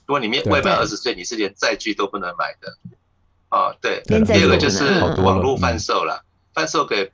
[0.06, 2.72] 如果你未未满二十岁，你是连载具都不能买的。
[3.54, 4.02] 哦，对。
[4.06, 4.84] 第二个就是
[5.22, 7.12] 网络贩售了，贩售给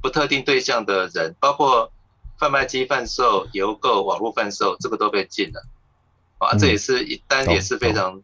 [0.00, 1.92] 不特定对象的人，包括
[2.38, 5.62] 贩卖机贩售、邮购、网络贩售，这个都被禁了。
[6.38, 8.22] 啊，这也是一单也是非常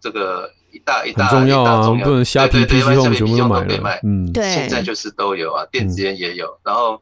[0.00, 0.50] 这个。
[0.74, 4.00] 一大一大重要啊，重要不能虾皮、PC Home 全部都买了。
[4.02, 6.58] 嗯，对，现在就是都有啊，电子烟也有。
[6.64, 7.00] 然后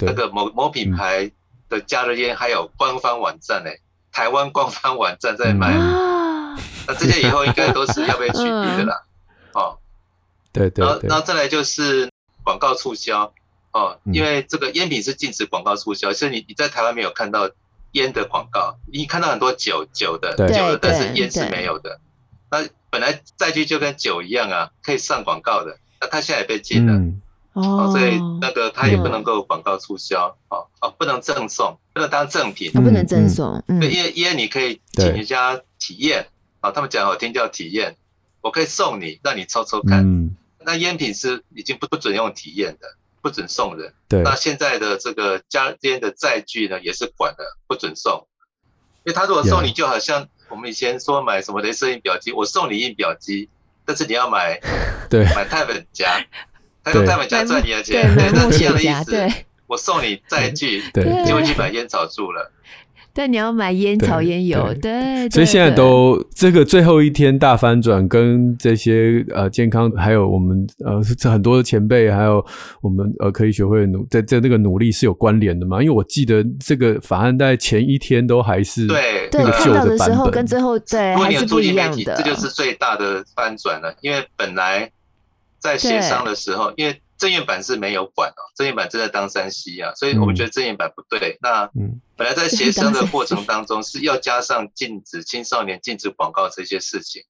[0.00, 1.30] 那个某某品牌
[1.68, 3.70] 的加热烟还有官方网站呢，
[4.10, 5.72] 台湾官方网站在卖。
[5.72, 9.00] 那这些以后应该都是要被取缔的啦。
[9.54, 9.78] 哦，
[10.52, 10.84] 对对。
[10.84, 12.10] 然后，然后再来就是
[12.44, 13.32] 广告促销
[13.72, 17.50] 哦，因为这个烟品是禁止广告促销，所以你你在台湾没有看到
[17.92, 22.00] 烟的广告，你看到很多酒酒的酒的，但是烟是没有的。
[22.50, 27.22] 那本来载具就跟酒一样啊，可以上广告的，那他现在也被禁了，嗯、
[27.54, 36.28] 哦，所以那个他也不能够广告促销，哦、嗯、哦，不能赠送，不能当赠品，不能赠送，嗯、对，因为因为你可以请人家体验，
[36.60, 37.96] 啊对，他们讲好听叫体验，
[38.42, 42.86] 我可以送你，让你抽抽看，嗯、那烟品是已经不不准用体验的，
[43.22, 48.26] 不准送人，对，那现在的这个加热烟的载具呢，也是管的，不准送，
[49.04, 50.28] 因为他如果送你，就好像。
[50.48, 53.48] 我们以前说买什么雷射印表机，我送你印表机，
[53.86, 54.60] 但是你要买，
[55.08, 56.22] 对，买钛粉夹，
[56.84, 62.52] 他用钛粉夹赚你的钱，对，那这样的意思，我送你载具， 对，就会去买烟草柱了。
[63.14, 72.44] 但你要买烟草烟油，对，所以现在都这个最后一天大翻转，跟这些呃健康，还有我们呃很多的前辈，还有
[72.80, 75.82] 我们呃可以学会的努在在那个努力是有关联的嘛？
[75.82, 83.94] 因为我记得这个法案在前一天都还是对对看到的时候跟最后对还是不一样的，这就是最大的翻转了。
[84.00, 84.90] 因为本来
[85.58, 87.01] 在协商的时候，因为。
[87.22, 91.38] 正院版是没有管哦，正院版正在当三 C 啊，所以我们觉得正院版不对。
[91.40, 91.70] 那
[92.16, 97.22] 本来在协商的过程当中是要加上禁止青少年、禁止广告这些事情，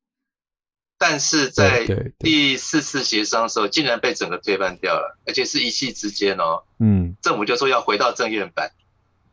[0.96, 1.86] 但是在
[2.18, 6.62] 第四次协商的时候，竟然被整个推翻掉了，而且是一气之间哦。
[6.78, 8.70] 嗯，政府就说要回到正院版，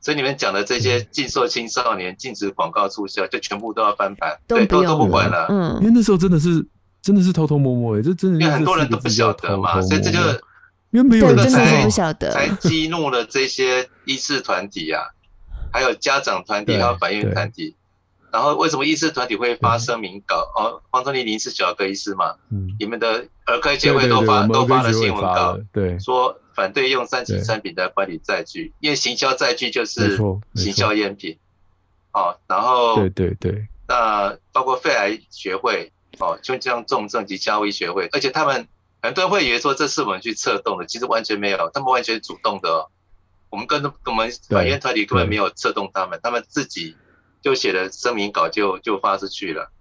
[0.01, 5.47] 所以你们讲的这些禁售青少年、禁止广告促销，就全部都要翻版，对，都都不管了。
[5.49, 6.67] 嗯，因为那时候真的是
[7.01, 10.19] 真的是偷偷摸摸哎，这真的因为很多人都不晓得嘛，所以这就。
[10.91, 15.04] 因为没有人才不晓得，才激怒了这些医师团体啊，
[15.71, 17.75] 还有家长团体，还有反映团体。
[18.32, 20.38] 然后为什么医师团体会发声明稿？
[20.56, 22.36] 哦，黄宗立，您是小儿科医师嘛？
[22.52, 30.17] 嗯，你们的儿科协会都发都发了新闻稿，对，说反对用三级产品来管理载具，因为行销载具就是
[30.56, 31.38] 行销烟品。
[32.13, 38.67] 哦，然后对对对，那包括肺癌学会哦，就像重症及家医学会，而且他们。
[39.01, 42.88] 很多人会以为说这是我们去策动的，其实完全没有，他们完全主动的。
[43.49, 46.95] 我们跟我们法院团体根本没有策动他们，他们自己
[47.41, 49.71] 就写了声明稿就就发出去了。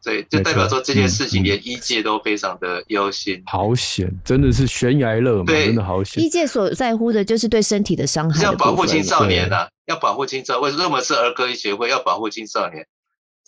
[0.00, 3.42] 所以就代表说这件事情连医界都非常的忧心。
[3.46, 6.22] 好险，真的是悬崖勒马，真的好险。
[6.22, 10.62] 医界所在乎的就是对身体的伤害，要保护青少年呐，要保护青少年。
[10.62, 12.86] 为什么是儿科医学会要保护青少年？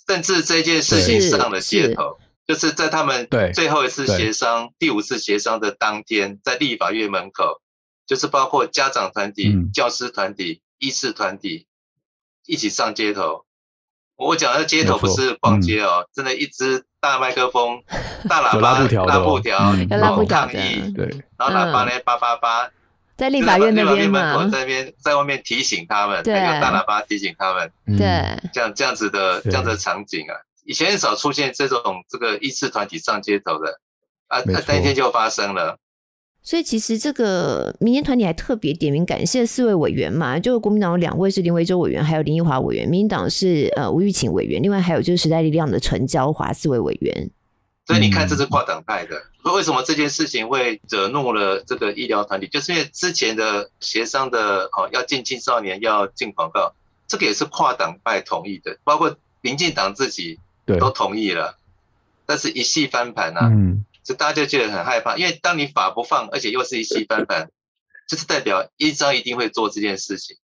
[0.07, 2.19] 甚至这件事情上了街头。
[2.49, 7.61] 就是在他们最后一次协商、第五次协商的当天，在立法院门口，
[8.07, 11.67] 就是包括家长团体、教师团体、医师团体
[12.47, 13.45] 一起上街头。
[14.17, 17.85] 我讲的街头不是逛街哦，真的，一支大麦克风、
[18.29, 21.07] 大喇叭、拉布条、然后抗议，对，
[21.37, 22.71] 然后喇叭呢叭叭叭，
[23.17, 30.35] 在立法院那边嘛，在那边在外面提醒他们，对，用大喇叭提醒他们，对，这样这样子的这样的场景啊，
[30.69, 33.81] 以前很少出现这种这个义士团体上街头的
[34.27, 35.79] 啊，那当天就发生了。
[36.43, 47.31] 所以其实这个民间团体还特别点名感谢四位委员嘛，就国民党有两位是林维洲委员，还有林奕华委员；民进党是呃吴玉琴委员，另外还有就是时代力量的陈娇华四位委员。
[47.87, 49.17] 所以你看，这是跨党派的。
[49.45, 52.47] 嗯、为什么这件事情会惹怒了这个医疗团体？
[52.47, 56.75] 就是因为之前的协商的哦，要禁青少年，要禁广告，
[57.07, 60.39] 这个也是跨党派同意的，包括民进党自己
[60.77, 61.57] 都同意了。
[62.27, 63.49] 但是一系翻盘啊。
[63.51, 67.51] 嗯就大家就觉得很害怕，因为当你法不放，而且又是一系翻盘，
[68.09, 70.39] 就是代表一商一定会做这件事情，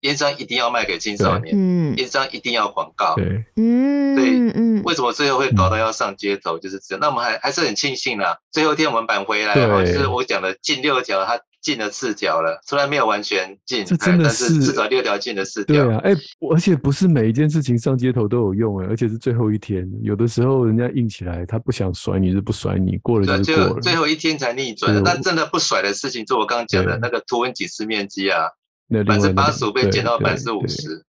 [0.00, 7.00] 一商一定要卖给青少年，嗯，烟商一定要广告，对，嗯，对，嗯，为什么最后会搞到要上街头，就是这样。
[7.00, 11.40] 那我们还还是很庆幸啦，最后一天我们扳回来，就是我讲的近六条，它。
[11.64, 15.74] 禁了四条了，虽然没有完全进，这真的是，是至少六条进了四条。
[15.74, 16.20] 对啊，哎、欸，
[16.52, 25.02] 而且不是每一件事情上街头都有用哎，而且是最后一天，有的时候人家硬起来，他不想甩你，是不甩你，过了就过了，就最后一天才逆转。
[25.02, 28.50] 那真的不甩的事情，就我刚刚讲的那个图文警示面积啊，
[28.90, 31.06] 百分之八十五被减到百分之五十，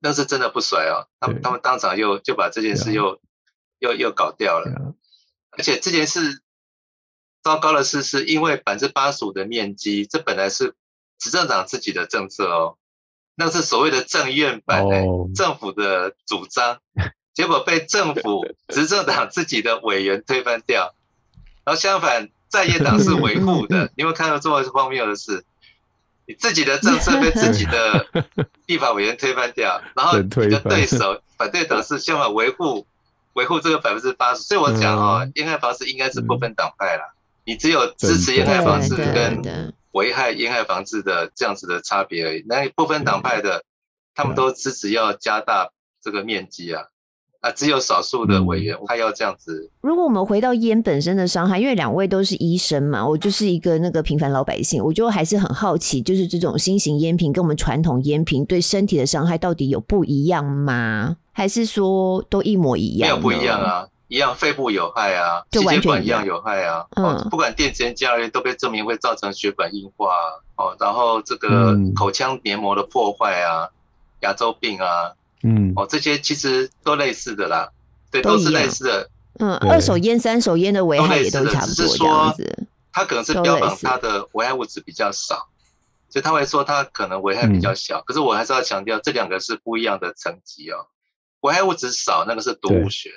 [0.00, 1.06] 那是真的不甩哦。
[1.20, 3.20] 他们他们当场又就把这件事又
[3.78, 4.94] 又又搞掉了，
[5.56, 6.41] 而且这件事。
[7.42, 10.74] 糟糕的是，是因为百分之八十五的面积，这本来是
[11.18, 12.76] 执政党自己的政策哦，
[13.34, 15.28] 那是所谓的政院版的、oh.
[15.34, 16.78] 政府的主张，
[17.34, 20.94] 结果被政府 执政党自己的委员推翻掉，
[21.64, 25.44] 然后相反在野党是维护的， 你有没有看到这么荒谬的事？
[26.24, 28.06] 你自己的政策被自己的
[28.66, 32.86] 立法委员推翻掉，然后你的对手反对党是相反维护
[33.32, 37.12] 维护这个百分之八十，所以我讲哦，应该防治应该是不分党派啦。
[37.44, 42.44] 你只有支持烟害防治跟危害烟害防治的这样子的差别而已。
[42.46, 43.64] 那部分党派的，
[44.14, 45.70] 他们都支持要加大
[46.02, 46.82] 这个面积啊
[47.40, 47.50] 啊！
[47.50, 49.70] 只有少数的委员他要这样子。
[49.80, 61.16] 如果我们回到烟本身的伤害，因为两位都是医生嘛，我就是一个那个平凡老百姓，我就还是很好奇，就是这种新型烟品跟我们传统烟品对身体的伤害到底有不一样吗？
[61.32, 63.10] 还是说都一模一样？
[63.10, 63.88] 没有不一样啊。
[64.12, 66.84] 一样，肺部有害啊，心血管一样有害啊。
[66.96, 70.14] 嗯，不管电子烟、加热烟都被证明会造成血管硬化
[70.56, 73.70] 哦，然后这个口腔黏膜的破坏啊，
[74.20, 77.70] 牙周病啊，嗯，哦，这些其实都类似的啦，
[78.10, 79.08] 对，都是类似的。
[79.38, 82.36] 嗯，二手烟、三手烟的危害也都差不多，只是说
[82.92, 85.48] 它可能是标榜它的危害物质比较少，
[86.10, 88.02] 所以他会说它可能危害比较小。
[88.02, 90.84] 可是我还是要强调，这两个是不一样的层级哦。
[91.40, 93.10] 危害物质少，那个是毒物学。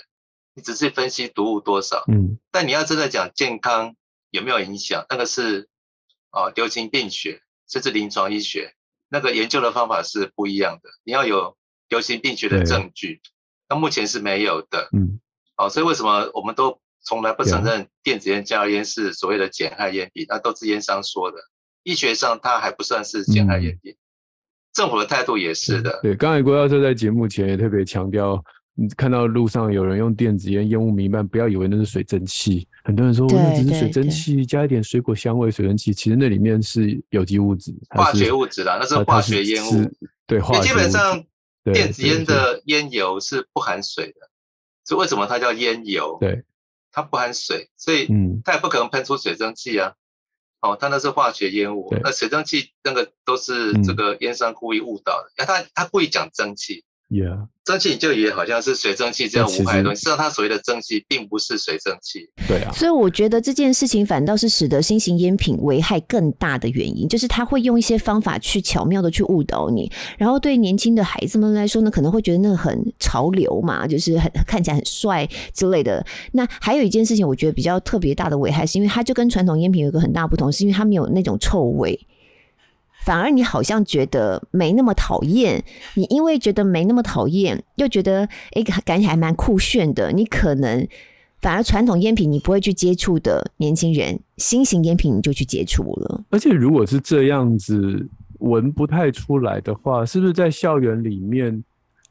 [0.57, 3.93] 你只是分析毒物多少，嗯，但你要真的讲健康
[4.31, 5.67] 有没有影响，那个是
[6.29, 8.73] 啊流行病学甚至临床医学
[9.09, 10.89] 那个研究的方法是不一样的。
[11.03, 11.57] 你要有
[11.89, 13.19] 流行病学的证据，
[13.67, 15.19] 那目前是没有的，嗯，
[15.57, 20.25] 好，所以为什么我们都从来不承认电子烟、加热烟是所谓的减害烟品？
[20.29, 21.37] 那都是烟商说的，
[21.83, 23.97] 医学上它还不算是减害烟品，
[24.71, 25.99] 政府的态度也是的。
[26.01, 28.41] 对，刚才郭教授在节目前也特别强调。
[28.77, 32.67] 你看到路上有人用电子烟，烟雾弥漫，不要以为那是水蒸气。
[32.83, 39.89] 很多人说，那只是水蒸气，加一点水果香味，水蒸气，其实那里面是有机物质，化学物质啦，那是化学烟雾。
[40.27, 40.67] 对，化学。
[40.67, 41.23] 基本上
[41.73, 44.29] 电子烟的烟油是不含水的，
[44.83, 46.17] 所以为什么它叫烟油？
[46.19, 46.43] 对，
[46.91, 48.09] 它不含水，所以
[48.43, 49.93] 它也不可能喷出水蒸气啊。
[50.59, 56.83] 哦，它那是化学烟雾，那水蒸气那个都是这个烟商故意误导的，他他故意讲蒸汽。
[57.15, 57.47] Yeah.
[57.63, 62.29] 蒸汽就也好像是水蒸气这样无害的东西，实际上它所谓的蒸汽并不是水蒸气。
[62.47, 76.05] 对啊，所以我觉得这件事情反倒是使得新型烟品危害更大的原因，就是他会用一些方法去巧妙的去误导你，然后对年轻的孩子们来说呢，可能会觉得那个很潮流嘛，就是很看起来很帅之类的。
[76.33, 81.99] 那还有一件事情，我觉得比较特别大的危害，是因为它就跟传统烟品有一个很大不同，是因为它没有那种臭味。
[83.05, 90.11] 反而你好像觉得没那么讨厌，你因为觉得没那么讨厌，又觉得哎，感觉还蛮酷炫的。
[90.11, 90.87] 你可能
[91.39, 96.23] 反而传统烟品你不会去接触的年轻人，新型烟品你就去接触了。
[96.31, 98.07] 而且如果是这样子
[98.39, 101.63] 闻不太出来的话，是不是在校园里面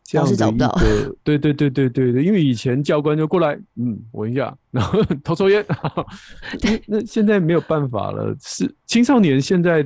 [0.05, 0.73] 这样子找不到？
[1.25, 5.67] 对对对对对对，因为以前教官就过来，嗯，闻一下，然后偷抽烟。
[6.63, 9.85] 那那现在没有办法了，是青少年现在。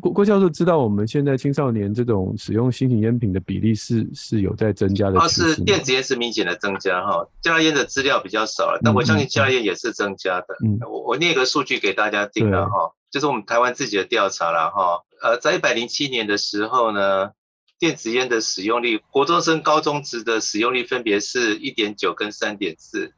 [0.00, 10.56] 郭郭教授知道我们现在青少年这种使用新型烟品的比例是是有在增加的，啊，是电子烟是明显的增加哈，加热烟的资料比较少了，但我相信加热烟也是增加的。
[10.64, 15.02] 嗯，我我念个数据给大家听了哈，就是我们台湾自己的调查了哈。
[15.22, 17.32] 呃，在一百零七年的时候呢，
[17.78, 23.12] 电子烟的使用率，国中生、高中职的使用率分别是一点九跟三点四。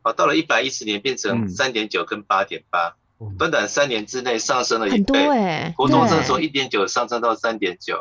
[0.00, 2.94] 啊，到了一百一十年变成三点九跟八点八，
[3.38, 5.28] 短短三年之内上升了一倍。
[5.28, 7.96] 欸、国中生从一点九上升到三点九，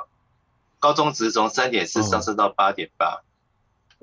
[0.80, 3.22] 高中职从三点四上升到八点八，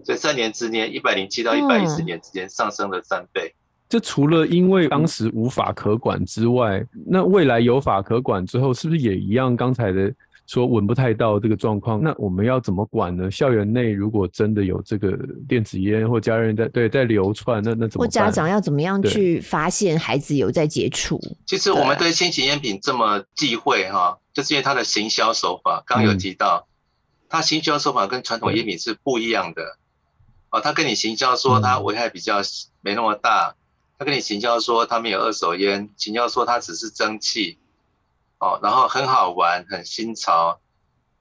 [0.04, 3.54] 所以三年之间，一百零七到一百一十年之间上升了三倍。
[3.88, 9.56] 这除了因为当时无法可管之外，那未来有法可管之后，是不是也一样？
[9.56, 10.12] 刚才的。
[10.47, 13.30] 说闻不太到这个状况，那我们要怎么管呢？
[13.30, 15.16] 校园内如果真的有这个
[15.49, 17.99] 电子烟或家人在对在流窜，那那怎么办？
[17.99, 21.20] 或家长要怎么样去发现孩子有在接触？
[21.47, 25.82] 其实我们对新型烟品这么忌讳哈，就是因为它的行销手法。
[25.86, 26.66] 刚刚有提到，
[27.28, 29.78] 它行销手法跟传统烟品是不一样的。
[30.51, 32.43] 哦，他跟你行销说它危害比较
[32.82, 33.55] 没那么大，
[33.99, 37.57] 他跟你行销说它没有二手烟，行销说它只是蒸汽。
[38.43, 40.61] 哦，然后很好玩，很新潮。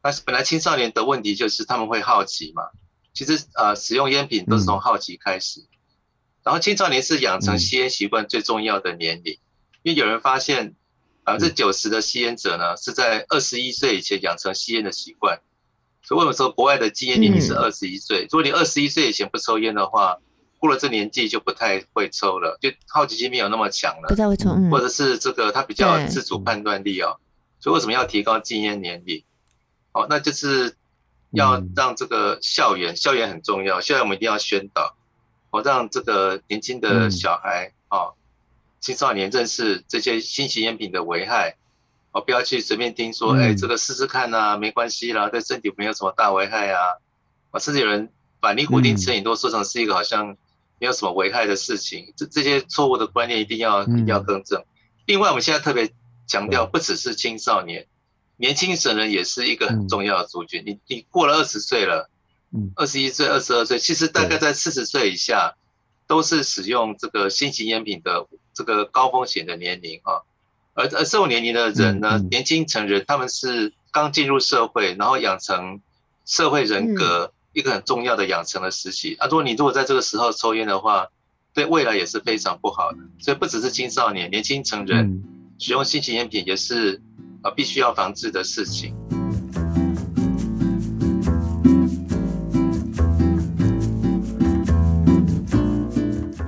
[0.02, 2.64] 但是本来青少年的问题就是他们会好奇嘛。
[3.14, 5.60] 其实呃，使用烟品都是从好奇开始。
[5.60, 5.70] 嗯、
[6.46, 9.46] 然后青少年是养成吸烟习惯最重要的年龄，嗯、
[9.84, 10.74] 因为有人发现
[11.24, 15.42] 百分之九十的吸烟者呢是在二十一岁以前养成吸烟的习惯。
[16.02, 18.24] 所以为什么说国外的禁烟年龄是二十一岁？
[18.24, 20.18] 嗯、如果你二十一岁以前不抽烟的话，
[20.62, 27.18] 过了这年纪就不太会抽了，就好奇心没有那么强了，不太会抽，嗯、或者是这个他比较自主判断力哦，
[27.60, 29.24] 所以为什么要提高禁烟年龄？
[29.92, 30.76] 哦，那就是
[31.32, 34.96] 要让这个校园，嗯、校园很重要，校园我们一定要宣导，
[35.50, 38.14] 哦，让这个年轻的小孩哦，
[38.80, 41.56] 青少年认识这些新型烟品的危害，
[42.12, 46.98] 哦，不要去随便听说，哎、这个试试看呐、啊，没关系啦，对身体没有什么大危害啊，
[47.50, 50.38] 啊，甚至有人把尼古丁成瘾都说成是一个好像。
[50.82, 54.64] 没有什么危害的事情，这这些错误的观念一定要、嗯、一定要更正。
[55.06, 55.94] 另外，我们现在特别
[56.26, 57.88] 强调，不只是青少年，嗯、
[58.38, 60.64] 年轻成人也是一个很重要的族群。
[60.64, 62.10] 嗯、你你过了二十岁了，
[62.76, 65.56] 二十一岁、二十二岁，其实大概在四十岁以下，
[66.08, 68.26] 都是使用这个新型烟品的
[68.56, 70.26] 这个高风险的年龄啊。
[70.74, 75.80] 而而这种年龄的人呢，年轻成人，他们是刚进入社会，然后养成
[76.26, 77.32] 社会人格。
[77.54, 81.08] 嗯一个很重要的养成的时期啊，如果你如果在这个时候抽烟的话，
[81.54, 82.98] 对未来也是非常不好的。
[83.20, 85.22] 所以不只是青少年，年轻成人
[85.60, 87.02] 使用新型烟品也是
[87.42, 88.96] 啊必须要防治的事情。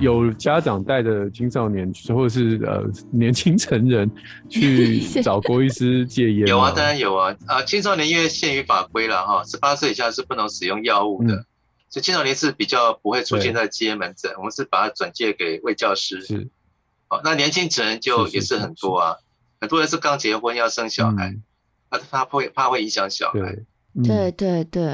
[0.04, 4.08] 有家长带着青少年，或者是呃年轻成人
[4.48, 6.46] 去 找郭医师戒烟？
[6.46, 7.34] 有啊，当然有啊。
[7.46, 11.46] 啊，青少年因为限于法规了哈，十八岁以下是不能使用药物的，嗯、
[11.88, 16.20] 所以青少年是比较不会出现在戒烟门诊，我们是把它转介给卫教师。
[16.22, 16.48] 是，
[17.08, 19.16] 好，那年轻成人就也是很多啊，
[19.60, 21.42] 很多人是刚结婚要生小孩，嗯、
[21.90, 23.40] 他怕会怕会影响小孩。
[23.40, 24.84] 对、嗯、对对对。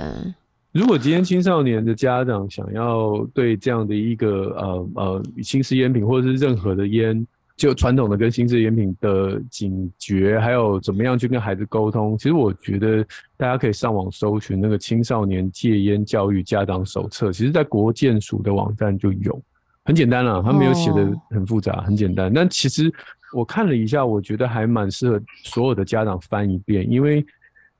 [0.72, 13.04] 如果今天青少年的家长想要对这样的一个呃呃新式烟品或者是任何的烟，就传统的跟新式烟品的警觉，还有怎么样去跟孩子沟通，其实我觉得
[13.36, 19.42] 大家可以上网搜寻那个青少年戒烟教育家长手册，其实在国健署的网站就有，
[19.84, 22.32] 很简单啦，他没有写的很复杂，很简单。
[22.32, 22.92] 但其实
[23.36, 27.26] 我看了一下，我觉得还蛮适合所有的家长翻一遍，因为。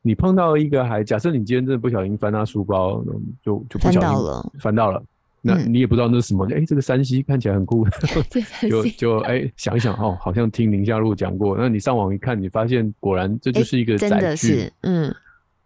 [0.02, 3.04] 你碰到一个孩，假设你今天真的不小心翻他书包，
[3.42, 5.02] 就就不小心翻到了，翻到了，
[5.42, 6.46] 那你也不知道那是什么。
[6.46, 7.86] 哎、嗯欸，这个山西看起来很酷，
[8.70, 11.54] 就就哎、欸、想一想哦，好像听林夏璐讲过。
[11.58, 14.72] 那你上网一看，你发现果然这就是一个载具。
[14.80, 15.14] 嗯。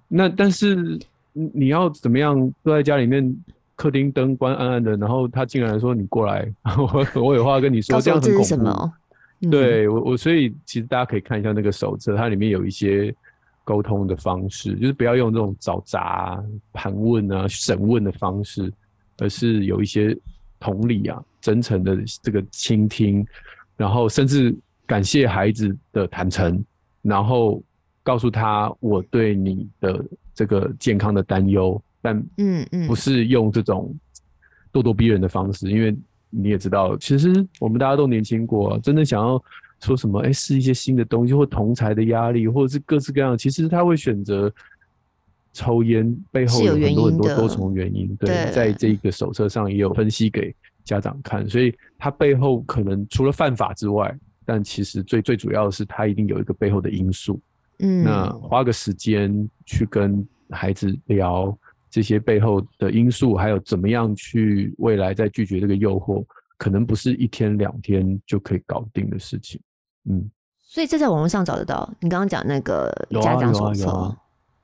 [0.09, 0.99] 那但是
[1.33, 3.37] 你要怎么样坐在家里面，
[3.77, 8.91] 客厅灯关暗暗的，然后他竟然说你过来， 我我有话跟你说，这样很恐怖。
[9.43, 13.15] 嗯、对我我所以其实大家可以看一下那个手册，它里面有一些。
[13.65, 16.39] 沟通的方式就是不要用这种找茬、
[16.71, 18.71] 盘问啊、审问的方式，
[19.17, 20.15] 而是有一些
[20.61, 23.27] 同理啊、真诚的这个倾听，
[23.77, 24.55] 然后甚至
[24.87, 26.63] 感谢孩子的坦诚，
[27.01, 27.63] 然后
[28.03, 30.05] 告诉他我对你的
[30.35, 33.95] 这个健康的担忧，但嗯嗯，不是用这种
[34.73, 35.97] 咄咄逼人的方式，因为
[36.29, 39.43] 你也知道，其实我们大家都年轻过，真的想要。
[39.85, 40.21] 说什么？
[40.21, 43.37] 哎，试一些新的东西，或同才的压力，或者是各式各样。
[43.37, 44.53] 其实他会选择
[45.53, 48.15] 抽烟，背后有很多很多多重原因。
[48.17, 57.41] 对，对在这个手册上也有分析给家长看，所以他背后可能除了犯法之外，但其实最最主要的是他一定有一个背后的因素。
[57.81, 61.57] 嗯，那花个时间去跟孩子聊
[61.91, 66.25] 这些背后的因素，还有怎么样去未来再拒绝这个诱惑，
[66.57, 69.61] 可能不是一天两天就可以搞定的事情。
[70.09, 70.31] 嗯，
[70.63, 71.89] 所以这在网络上找得到。
[72.01, 72.93] 你刚刚讲那个
[73.23, 74.17] 家长手册，有啊，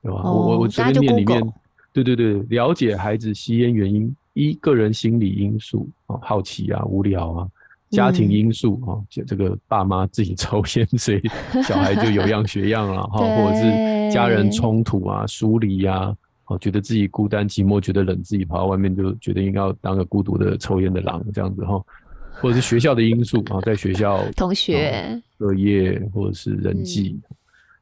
[0.03, 0.31] 有啊，有啊。
[0.31, 1.53] 我我我随便念里面，
[1.93, 7.49] 对对对，了解孩子吸烟原因，一个人心理因素啊，好奇啊，无聊啊，
[7.91, 11.23] 家庭因素啊，就这个爸妈自己 抽烟，所以
[11.63, 16.15] 小孩就有样学样了哈， 或者是家人冲突啊，疏离呀，
[16.47, 21.83] 哦，觉得自己孤单寂寞，觉得冷，自己跑到外面就觉得应该要当个孤独的抽烟的狼这样子哈。
[22.41, 27.37] 或者是学校的因素啊， 在学校同学、课业或者是人际，嗯、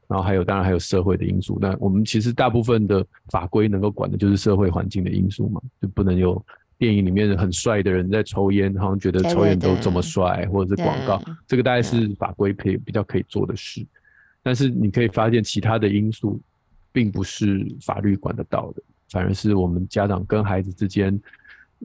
[0.09, 1.59] 然后还有当然还有社会的因素。
[1.61, 6.44] 那我们其实大部分的法规能够管的就是社会环境的因素嘛，就不能有
[6.76, 13.84] 电影里面很帅的人在抽烟，好像觉得抽烟都这么帅，或者是广告，这个大概是法规可以比较可以做的事。
[14.42, 16.40] 但是你可以发现，其他的因素
[16.92, 21.20] 并不是法律管得到的，反而是我们家长跟孩子之间。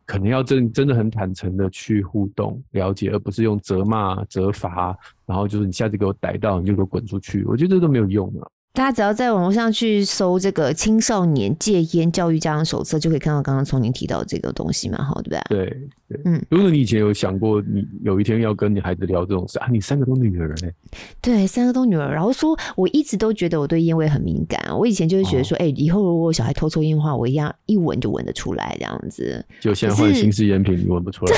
[0.05, 8.47] 可能要真真的很坦诚的去互动了解，而不是用责骂责罚，然后就是你下次给我逮到你就给我滚出去，我觉得这都没有用啊。
[8.73, 15.49] 大家只要在网络上去搜这个青少年戒烟教育家长手册，就可以看到刚刚从您提到这个东西嘛，哈，对不？
[15.49, 15.89] 对对，
[16.25, 16.41] 嗯。
[16.49, 20.73] 如果你以前有想过，你有一天要跟你孩子聊这种事啊，你三个都女儿嘞？
[21.21, 22.13] 对，三个都女儿。
[22.13, 24.59] 然后说，我一直都觉得我对烟味很敏感。
[24.77, 29.43] 我以前就是觉得说，哎、哦欸，以后如果小孩偷抽烟的话，我一样一闻就闻得出来这样子。
[29.59, 31.35] 就现在换新式烟品，你闻不出来。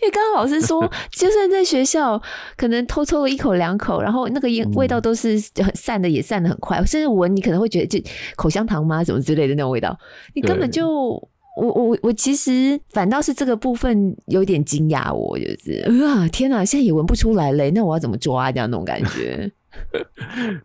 [0.00, 0.80] 因为刚刚老师说，
[1.10, 2.20] 就算在学校，
[2.56, 6.76] 可能偷抽了一口两口，然后那个烟味道都是很散的，也散的很快。
[6.84, 7.98] 甚至闻，你可能会觉得就
[8.36, 9.02] 口香糖吗？
[9.02, 9.98] 什么之类的那种味道，
[10.34, 11.20] 你根本就
[11.56, 19.50] 我我我其实反倒是这个部分有点惊讶，我就是啊，天哪，现在也闻不出来嘞，那我要怎么抓这样那种感觉？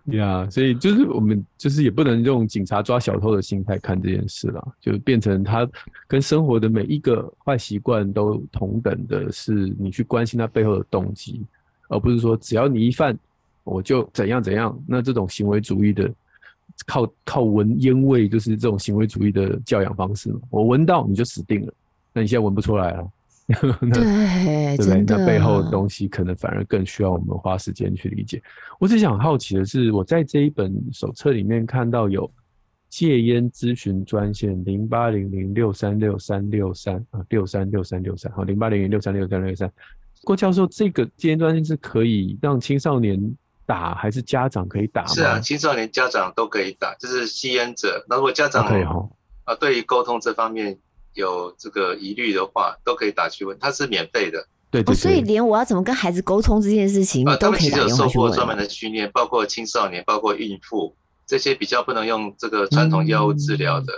[0.06, 5.70] 呀， yeah, 所以就是我们就是也不能用警察抓小偷的心态看这件事了，就变成他
[6.08, 11.42] 跟生活的每一个坏习惯都同等的是你去关心他背后的动机，
[11.89, 13.18] 而不是说只要你一犯
[13.64, 14.78] 我就怎样怎样。
[14.88, 16.10] 那这种行为主义的
[16.86, 21.74] 靠靠闻烟味就是这种行为主义的教养方式嘛，我闻到你就死定了，
[22.13, 23.11] 那你现在闻不出来了。
[23.82, 25.03] 那对，对不对？
[25.05, 28.41] 那背后的东西可能反而更需要我们花时间去理解。
[28.80, 32.32] 我只想好奇的是，我在这一本手册里面看到有
[32.89, 39.69] 戒烟咨询专线零八零零六三六三六三啊，六三六三六三，好，零八零零六三六三六三。
[40.24, 43.19] 郭教授，这个戒烟专线是可以让青少年
[43.72, 45.07] 打，还是家长可以打吗？
[45.07, 48.05] 是啊，青少年家长都可以打，就是吸烟者。
[48.09, 49.09] 那如果家长可以哈
[49.45, 50.78] 啊，对于沟通这方面。
[51.13, 54.47] 有这个疑虑的话，都可以打去问，它是免费的。
[54.72, 60.95] 对，对，对，哦，所以连我要怎么跟孩子沟通这件事情，啊，都可以他们其实有受过专门的训练，包括青少年，包括孕妇
[61.28, 63.91] 这些比较不能用这个传统药物治疗的，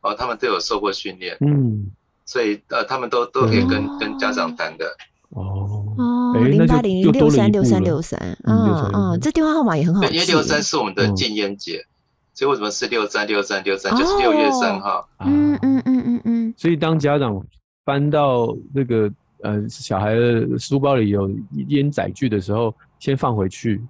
[0.00, 1.36] 哦、他们都有受过训练。
[1.40, 1.90] 嗯，
[2.24, 4.86] 所以呃，他们都都可以跟、哦、跟家长谈的。
[5.28, 10.14] 哦哦，零八零零六三六三六三，嗯嗯，这电话号码也很好记。
[10.14, 11.78] 因为六三是我们的禁烟节。
[11.78, 11.90] 嗯
[12.36, 13.96] 所以为什么是六三六三六三？
[13.96, 15.08] 就是六月三号。
[15.20, 16.54] 嗯嗯嗯嗯嗯。
[16.54, 17.42] 所以当家长
[17.82, 19.10] 翻到那个
[19.42, 21.30] 呃小孩的书包里有
[21.68, 23.80] 烟载具的时候，先放回去，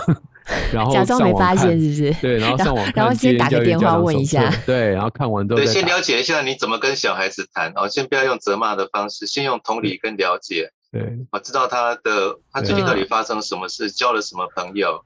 [0.72, 2.14] 然后假装没发现，是不是？
[2.22, 4.50] 对，然后上网看，然后先打个电话问一下。
[4.64, 10.70] 对，然后看完之后，对，先了解一下你怎么跟小孩子谈哦，先不要用责骂的方式，先用同理跟了解。
[10.92, 15.02] 对，我知道他的他最近到底发生了什么事，交了什么朋友。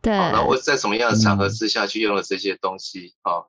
[0.00, 3.12] 对，那我在什么样的场合之下去用了这些东西？
[3.24, 3.44] 哦、嗯，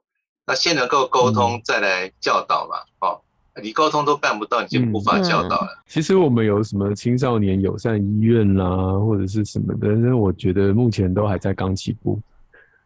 [0.48, 2.78] 那先能够沟通，再来教导嘛。
[3.08, 3.22] 哦，
[3.62, 5.68] 你沟通都办不到，你就无法教导了。
[5.68, 12.20] 嗯、其实我们有什么青少年友善医院啦、啊，或者是什么的，但是我觉得目前都还在刚起步。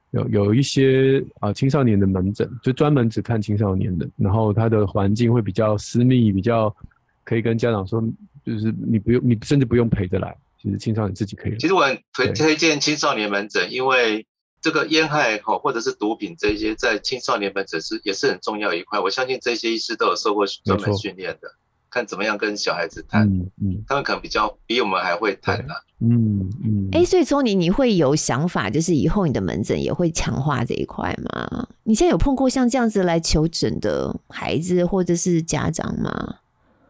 [0.09, 6.75] 有有一些啊青少年的门诊，就专门只看青少年的，然后他的环境会比较私密，比较
[7.23, 8.03] 可以跟家长说，
[8.51, 10.35] 就是你不用，你甚至不用陪着来。
[10.61, 11.57] 其实青少年自己可以。
[11.57, 14.25] 其实我很推推荐青少年门诊，因为
[14.61, 18.99] 这个烟害哈或者是毒品这些，在青少年门诊是也是很重要一块。
[18.99, 21.51] 我相信这些医师都有受过专门训练的，
[21.89, 23.27] 看怎么样跟小孩子谈。
[23.27, 25.73] 嗯嗯，他们可能比较比我们还会谈呢。
[25.99, 26.89] 嗯嗯。
[26.91, 31.67] 哎，所以说你你会有想法，就是以后你的门诊也会强化这一块吗？
[31.83, 36.35] 你现在有碰过像这样子来求诊的孩子或者是家长吗？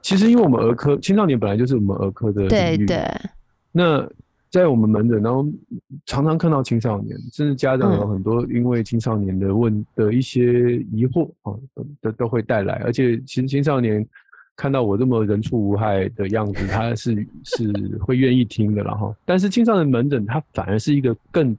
[0.02, 3.04] 其实因为我们儿科青少年本来就是我们儿科的对对。
[3.72, 4.08] 那
[4.50, 5.54] 在我们门诊，当中
[6.06, 11.56] 常常看到青少年，甚至家长有很多因为青少年的问的一些疑惑啊，
[12.02, 12.82] 都都会带来。
[12.84, 14.06] 而且其实青少年
[14.58, 21.56] 看到我这么人畜无害的样子，他是 是会愿意听的，然后，但是青少年门诊它反而是一个更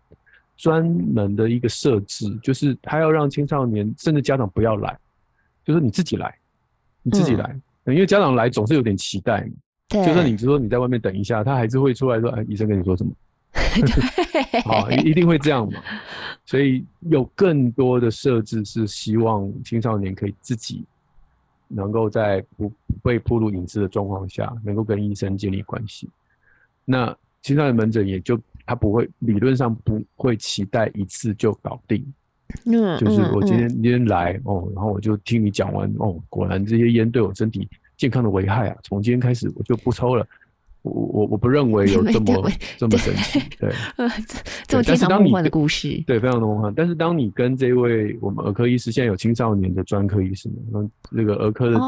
[0.59, 4.95] 专门的一个设置，就是他要让青少年甚至家长不要来，
[5.64, 6.34] 就是你自己来，
[7.03, 9.53] 你自己来，因为家长来总是有点期待嘛。
[9.89, 13.12] 就算你说你在外面等一下，他还是会出来说：“哎，医生跟你说什么？
[13.76, 15.78] ”对，好，一定会这样嘛。
[16.47, 20.85] 所以有更多的设置是希望青少年可以自己
[21.68, 22.72] 能够在不
[23.03, 26.09] 被暴露隐私的状况下，能够跟医生建立关系。
[26.85, 32.03] 那青少年门诊也就他不会理论上不会期待一次就搞定。
[32.66, 40.26] 嗯，就是我今天今天来哦，然后我就听你讲完哦，果然这些烟对我身体健康的危害啊，从今天开始我就不抽了。
[40.82, 43.72] 我我我不认为有 这么这么神奇，对，
[44.66, 46.74] 这么天常梦幻的故事，对，非常的梦幻。
[46.74, 51.78] 但是当你跟这位我们儿科医师，现在有青少年的专科医师嘛，那个儿科的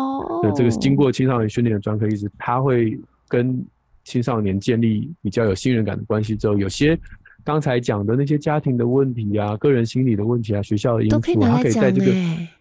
[0.45, 2.97] 的这个经过青少年训练的专科医师，他会
[3.27, 3.61] 跟
[4.05, 6.97] 青少年建立比较有信任感的关系之后，有些。
[7.45, 12.11] 刚才讲的那些家庭的问题啊，个人心理的问题啊，学校的因素，他可以在这个，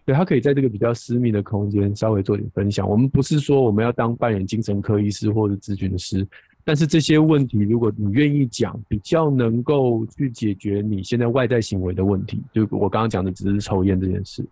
[0.04, 2.88] 对，他可以在这个比较私密的空间稍微做点分享。
[2.88, 6.26] 我们不是说我们要当扮演精神科医师或者咨询师，
[6.64, 12.42] 但是这些问题，如果你愿意讲，比较能够去解决你现在外在行为的问题。
[12.52, 14.44] 就我刚刚讲的，只是抽烟这件事。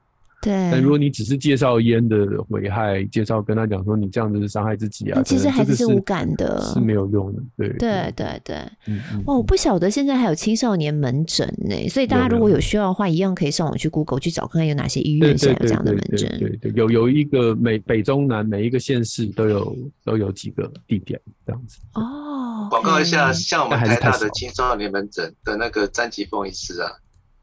[0.43, 7.41] 对，但如果你只是介绍烟的危害，介绍跟他讲说你这样子是伤害自己啊，其实孩子是无感的，是没有用的。
[7.57, 8.57] 对对对对，
[8.89, 9.23] 嗯嗯。
[9.25, 16.29] 哦，我不晓得现在还有青少年门诊呢，所以大家如果有需要的话，一样可以上网去 Google 去找看看有哪些医院现在有这样的门诊。
[16.41, 21.79] 对对，有有一个每北中南每一个县市都有都有几个地点这样子。
[21.95, 26.91] 哦，广告一下，像我们台大的青少年门诊的那个詹吉峰医师啊。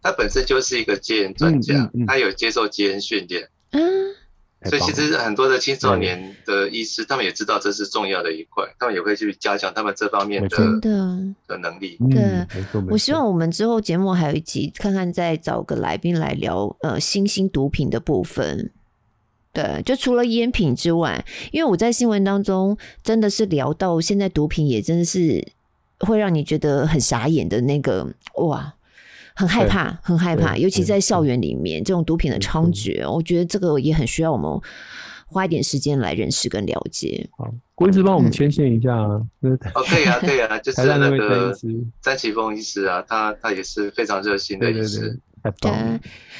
[0.01, 4.15] 他本身就是一个戒烟专家，嗯嗯嗯，他有接受戒烟训练，嗯，
[4.69, 10.57] 所以其实很多的青少年的医师，他们也知道这是重要的一块，他们也会去加强他们这方面的
[11.47, 11.97] 的能力。
[12.09, 12.45] 对，
[12.89, 18.71] 我希望我们之后节目还有一集，看看再找个来宾来聊呃新兴毒品的部分。
[19.51, 25.45] 对，就除了烟品之外，因为我在新闻当中真的是聊到现在毒品也真的是
[25.99, 28.73] 会让你觉得很傻眼的那个哇。
[29.39, 34.59] 很害怕，很害怕，尤其在校园里面，这种毒品的猖獗，我觉得这个也很需要我们
[35.27, 37.25] 花一点时间来认识跟了解。
[37.37, 39.21] 好，郭医师帮我们牵线一下啊。
[39.39, 41.55] 嗯、哦，可以啊，可以啊，就是那个
[42.01, 45.17] 詹启峰医师啊，他他也是非常热心的医师。
[45.59, 45.71] 对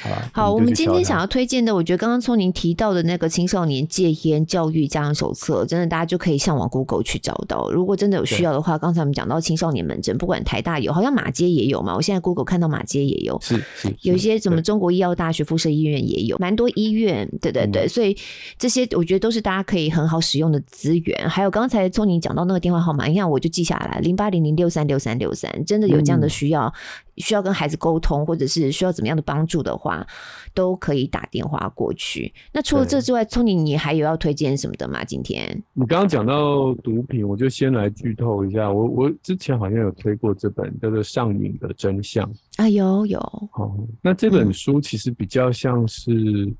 [0.02, 7.70] 好，好，我们今天想要推荐的，我觉得刚刚从您提到的那个青少年戒烟教育家长手册，真的大家就可以上网 Google 去找到。
[7.70, 11.94] 如果真的有需要的话，刚才我们讲到青少年门诊，不管台大有，好像马街也有嘛。
[11.94, 18.16] 我现在 Google 看到马街也有，是是，有一些什么中国医药大学附设医院也有，蛮多医院，对对对，所以
[18.58, 21.28] 这些我觉得都是大家可以很好使用的资源。
[21.28, 26.72] 还有刚才从您讲到那个电话号码，你看我就记下来，零八零零六三六三六三，真的有这样的需要。
[27.20, 30.06] 需要跟孩子沟通，或者是需要怎么样的帮助的话，
[30.54, 32.32] 都可以打电话过去。
[32.52, 35.04] 那除了这之外，Tony，你还有要推荐什么的吗？
[35.04, 38.72] 今天你刚刚讲到毒品，我就先来剧透一下。
[38.72, 43.20] 我我之前好像有推过这本叫做《上瘾的真相》啊，有有。
[43.52, 46.52] 好，那这本书其实比较像是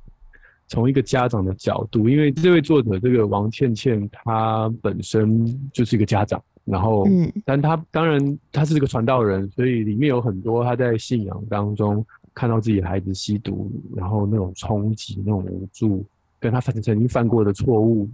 [0.69, 6.43] 从一个家长的角度，嗯、因为这位作者这个王倩倩，她本身就是一个家长。
[6.71, 16.05] 然后，嗯，但他当然他是这个传道人，所以里面有很多他在信仰当中看到自己的孩子吸毒，然后那种冲击、那种无助，
[16.39, 18.09] 跟他曾经犯过的错误，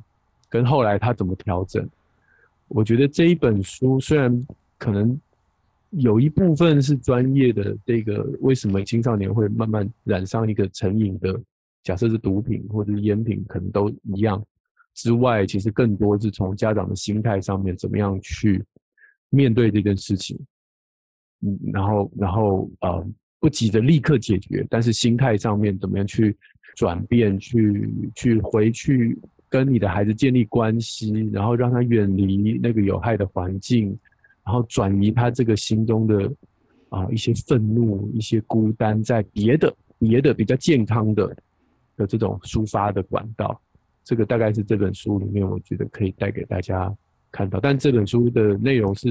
[0.49, 1.87] 跟后来他怎么调整。
[2.69, 4.47] 我觉得这一本书虽然
[4.79, 5.21] 可能
[5.91, 11.39] 有一部分是专业的，这个为什么青少年会慢慢染上一个成瘾的，
[11.85, 14.43] 假设是毒品或者是烟品，可能都一样。
[14.97, 18.65] 之外，其实更多是从家长的心态上面，怎么样去
[19.29, 20.37] 面对这件事情，
[21.43, 23.07] 嗯，然后，然后，呃，
[23.39, 26.35] 不急着立刻解决，但是心态上面怎么样去
[26.75, 29.19] 转变，去去回去
[29.51, 33.89] 跟你的孩子建立关系，然后让他远离那个有害的环境，
[34.45, 36.33] 然后转移他这个心中的
[36.89, 41.37] 啊、一些愤怒、一些孤单，在别的别的比较健康的
[41.97, 43.61] 的这种抒发的管道。
[44.07, 46.95] 这个大概是这本书里面，我觉得可以带给大家
[47.33, 47.59] 看到。
[47.59, 49.09] 但这本书的内容是，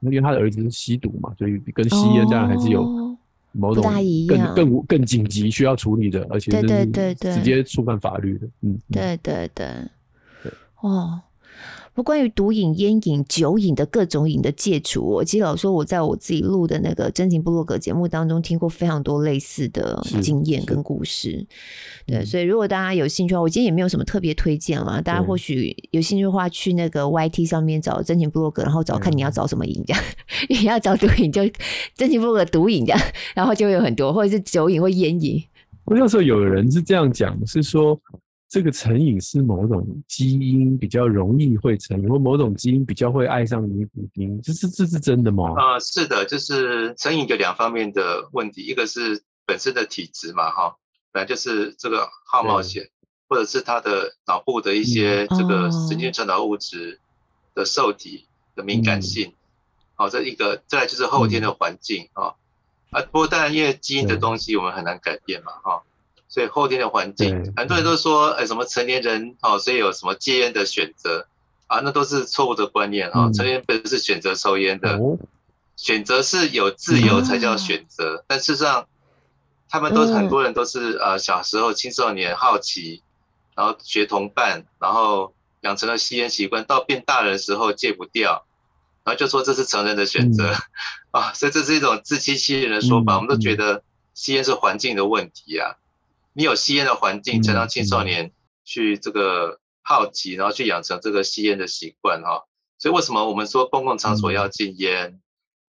[0.00, 3.16] 因为他的儿子是吸毒嘛，所以跟吸烟当然还是有
[3.52, 3.84] 某种
[4.26, 8.48] 更更更紧急需要处理的，而且是直接触犯法律的。
[8.62, 9.66] 嗯，对对对，
[10.80, 11.22] 哦。
[11.96, 21.46] 不关于毒瘾、烟瘾、酒瘾的各种瘾的戒除，我其实老说我在我自己录的那个真情部落格节目当中听过非常多类似的经验跟故事。
[22.06, 25.00] 对，所以如果大家有兴趣的话，我今天也没有什么特别推荐了。
[25.00, 30.02] 大家或许有兴趣的话，去那个 YT 上面找真情部落格，然后找看你要找什么瘾这样。
[30.50, 31.40] 你要找毒瘾就
[31.94, 33.00] 真情部落格毒瘾这样，
[33.34, 35.42] 然后就会有很多，或者是酒瘾或烟瘾。
[35.86, 37.98] 我有时候有人是这样讲，是说。
[38.56, 45.52] 这个成瘾是某种基因比较容易会成瘾，或某种基因比较会爱上尼古丁，这是这是真的吗？
[45.58, 50.74] 啊、呃，是的，就是成瘾有两方面的问题，一个是本身的体质嘛，哈，
[51.12, 52.88] 本来就是这个好冒险，
[53.28, 56.98] 或者是他的脑部的一些这个神经传导物质
[57.54, 59.34] 的受体的敏感性，
[59.96, 62.32] 好、嗯，这一个，再来就是后天的环境啊，
[62.90, 65.82] 啊，不过当然因为基因的东西我们很难改变嘛，哈。
[66.36, 71.26] 所以后天的环境，很多人都说，哎，什么成年人哦，所以有什么戒烟的选择
[71.66, 73.30] 啊，那都是错误的观念啊。
[73.32, 75.00] 成年人本是选择抽烟的，
[75.76, 78.22] 选择是有自由才叫选择。
[78.28, 78.86] 但事实上，
[79.70, 83.02] 他们都很多人都是呃小时候青少年好奇，
[83.54, 85.32] 然后学同伴，然后
[85.62, 88.44] 养成了吸烟习惯，到变大人的时候戒不掉，
[89.04, 90.54] 然后就说这是成人的选择
[91.12, 91.32] 啊。
[91.32, 93.14] 所以这是一种自欺欺人的说法。
[93.16, 93.82] 我们都觉得
[94.12, 95.76] 吸烟是环境的问题啊。
[96.36, 98.30] 你有吸烟的环境，才让青少年
[98.62, 102.44] 去这个好奇，然后去养成这个吸烟的习惯哈。
[102.76, 105.18] 所以为什么我们说公共场所要禁烟，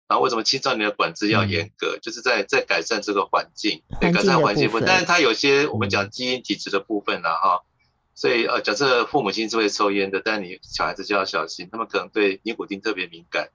[0.09, 4.85] 然后为什么青少年的管制要严格，就是在在改善这个环境，对，改善环境部分。
[4.85, 7.63] 但是它有些我们讲基因体质的部分了哈。
[8.17, 13.51] 所以呃，假设父母亲是会抽烟的，但你小孩子就要小心，他们可能对尼古丁特别敏感。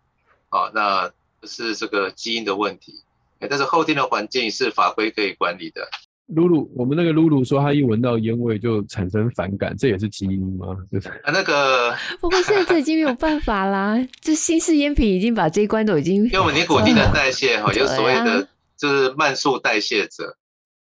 [0.47, 1.11] 啊，那
[1.43, 3.03] 是这个基因的问题。
[3.49, 5.89] 但是后天的环境是法规可以管理的。
[6.35, 10.67] 露露，我们那个露露说，她一闻到烟味就产生反感，这也是基因吗？
[10.91, 16.23] 就是啊，那个， 不过现在这已经没有办法啦， 这新式烟品已经把这一关都已经。
[16.25, 20.35] 因为我们尼古丁的代谢哈， 有所谓的就是慢速代谢者，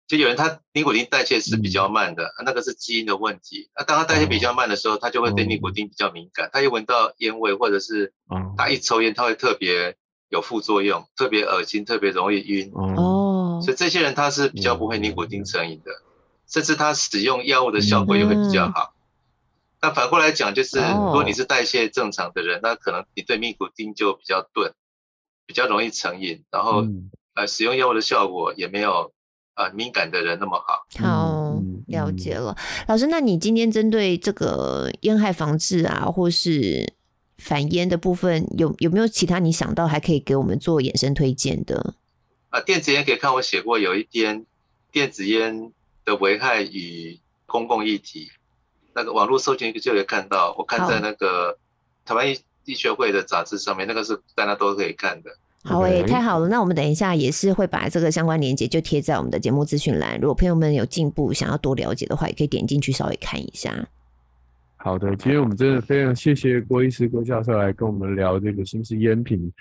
[0.07, 3.69] 就有人他尼古丁代谢是比较慢的，嗯、那个是基因的问题。
[3.77, 8.13] 那当他代谢比较慢的时候，他就会对尼古丁比较敏感，他一闻到烟味或者是
[8.57, 9.95] 他一抽烟，他会特别
[10.29, 12.71] 有副作用，特别恶心，特别容易晕。
[13.69, 13.71] 哦。
[13.71, 15.91] 所以这些人他是比较不会尼古丁成瘾的，
[16.47, 18.93] 甚至他使用药物的效果也会比较好。
[19.81, 24.73] 那反过来讲，就是如果你是代谢正常的人，那可能你对尼古丁就比较钝，
[25.45, 26.85] 比较容易成瘾，然后
[27.33, 29.13] 呃使用药物的效果也没有
[29.55, 30.85] 呃敏感的人那么好。
[31.01, 32.57] 好，了解了，
[32.87, 36.93] 老师，那你今天针对这个烟害防治啊，或是
[37.37, 41.95] 反烟的部分，有有没有其他你想到还可以给我们做衍生推荐的？
[42.49, 44.45] 啊，电子烟可以看我写过有一篇
[44.91, 45.71] 电子烟
[46.03, 48.31] 的危害与公共议题，
[48.93, 51.57] 那个网络搜寻就可以看到，我看在那个
[52.05, 55.31] 台湾医医学会的杂志上面，那个是大家都可以看的。
[55.63, 63.87] 好诶，太好了，那我们等一下也是会把这个相关链接就贴在我们的节目资讯栏，如果朋友们有进步想要多了解的话，也可以点进去稍微看一下。
[64.77, 69.51] 好的，今天我们真的非常谢谢郭医师郭教授来跟我们聊这个新式烟品。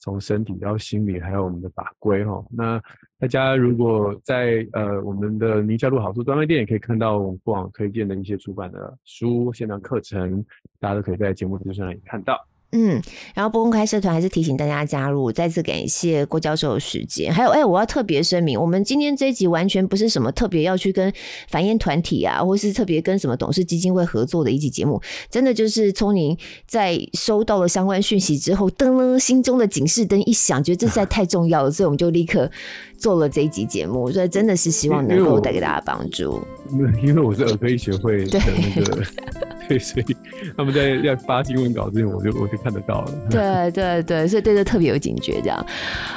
[0.00, 2.44] 从身体到心理，还有我们的法规哈。
[2.50, 2.80] 那
[3.18, 10.44] 大家如果在呃我们的宁夏路好书专卖店，也可以看到我们过往推荐的一些出版的书、线上课程，
[10.78, 12.38] 大家都可以在节目资讯上也看到。
[12.72, 13.00] 嗯，
[13.34, 15.32] 然后不公开社团还是提醒大家加入。
[15.32, 21.10] 再次感谢郭教授的时间，还有哎、欸，我要特别声明，我们今天这一集完全不是什么特别要去跟
[21.48, 25.00] 反烟团体啊，或是特别跟什么董事基金会合作的一集节目，
[25.30, 32.50] 真的就是聪宁在收到了相关讯息之后，噔噔，心中的警示灯一响，觉得这实在太重要了，所以我们就立刻
[32.98, 36.38] 做了这一集节目，所以真的是希望能够带给大家帮助。
[36.70, 38.38] 因为，因为我是耳科医学会的
[38.76, 39.02] 那个。
[39.68, 40.16] 对，所以
[40.56, 43.12] 他们在要发新闻稿之前，我就我就看得到了。
[43.30, 45.66] 对对对，所以对这特别有警觉，这样。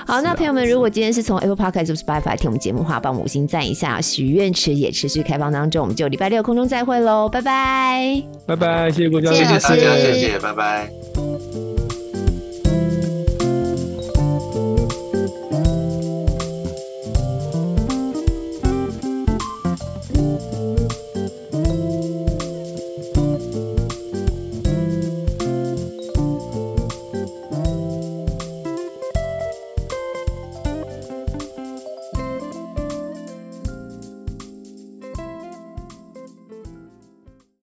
[0.06, 4.00] 好，啊、那朋友们，如果今天是从 Apple Podcast 或 Spotify 听我们节目的话，帮我们五星赞一下。
[4.02, 11.71] 许愿池也持续开放当中，我们就礼拜六空中再会喽，拜拜，拜拜，谢谢郭教授，谢谢大家，谢谢，拜拜。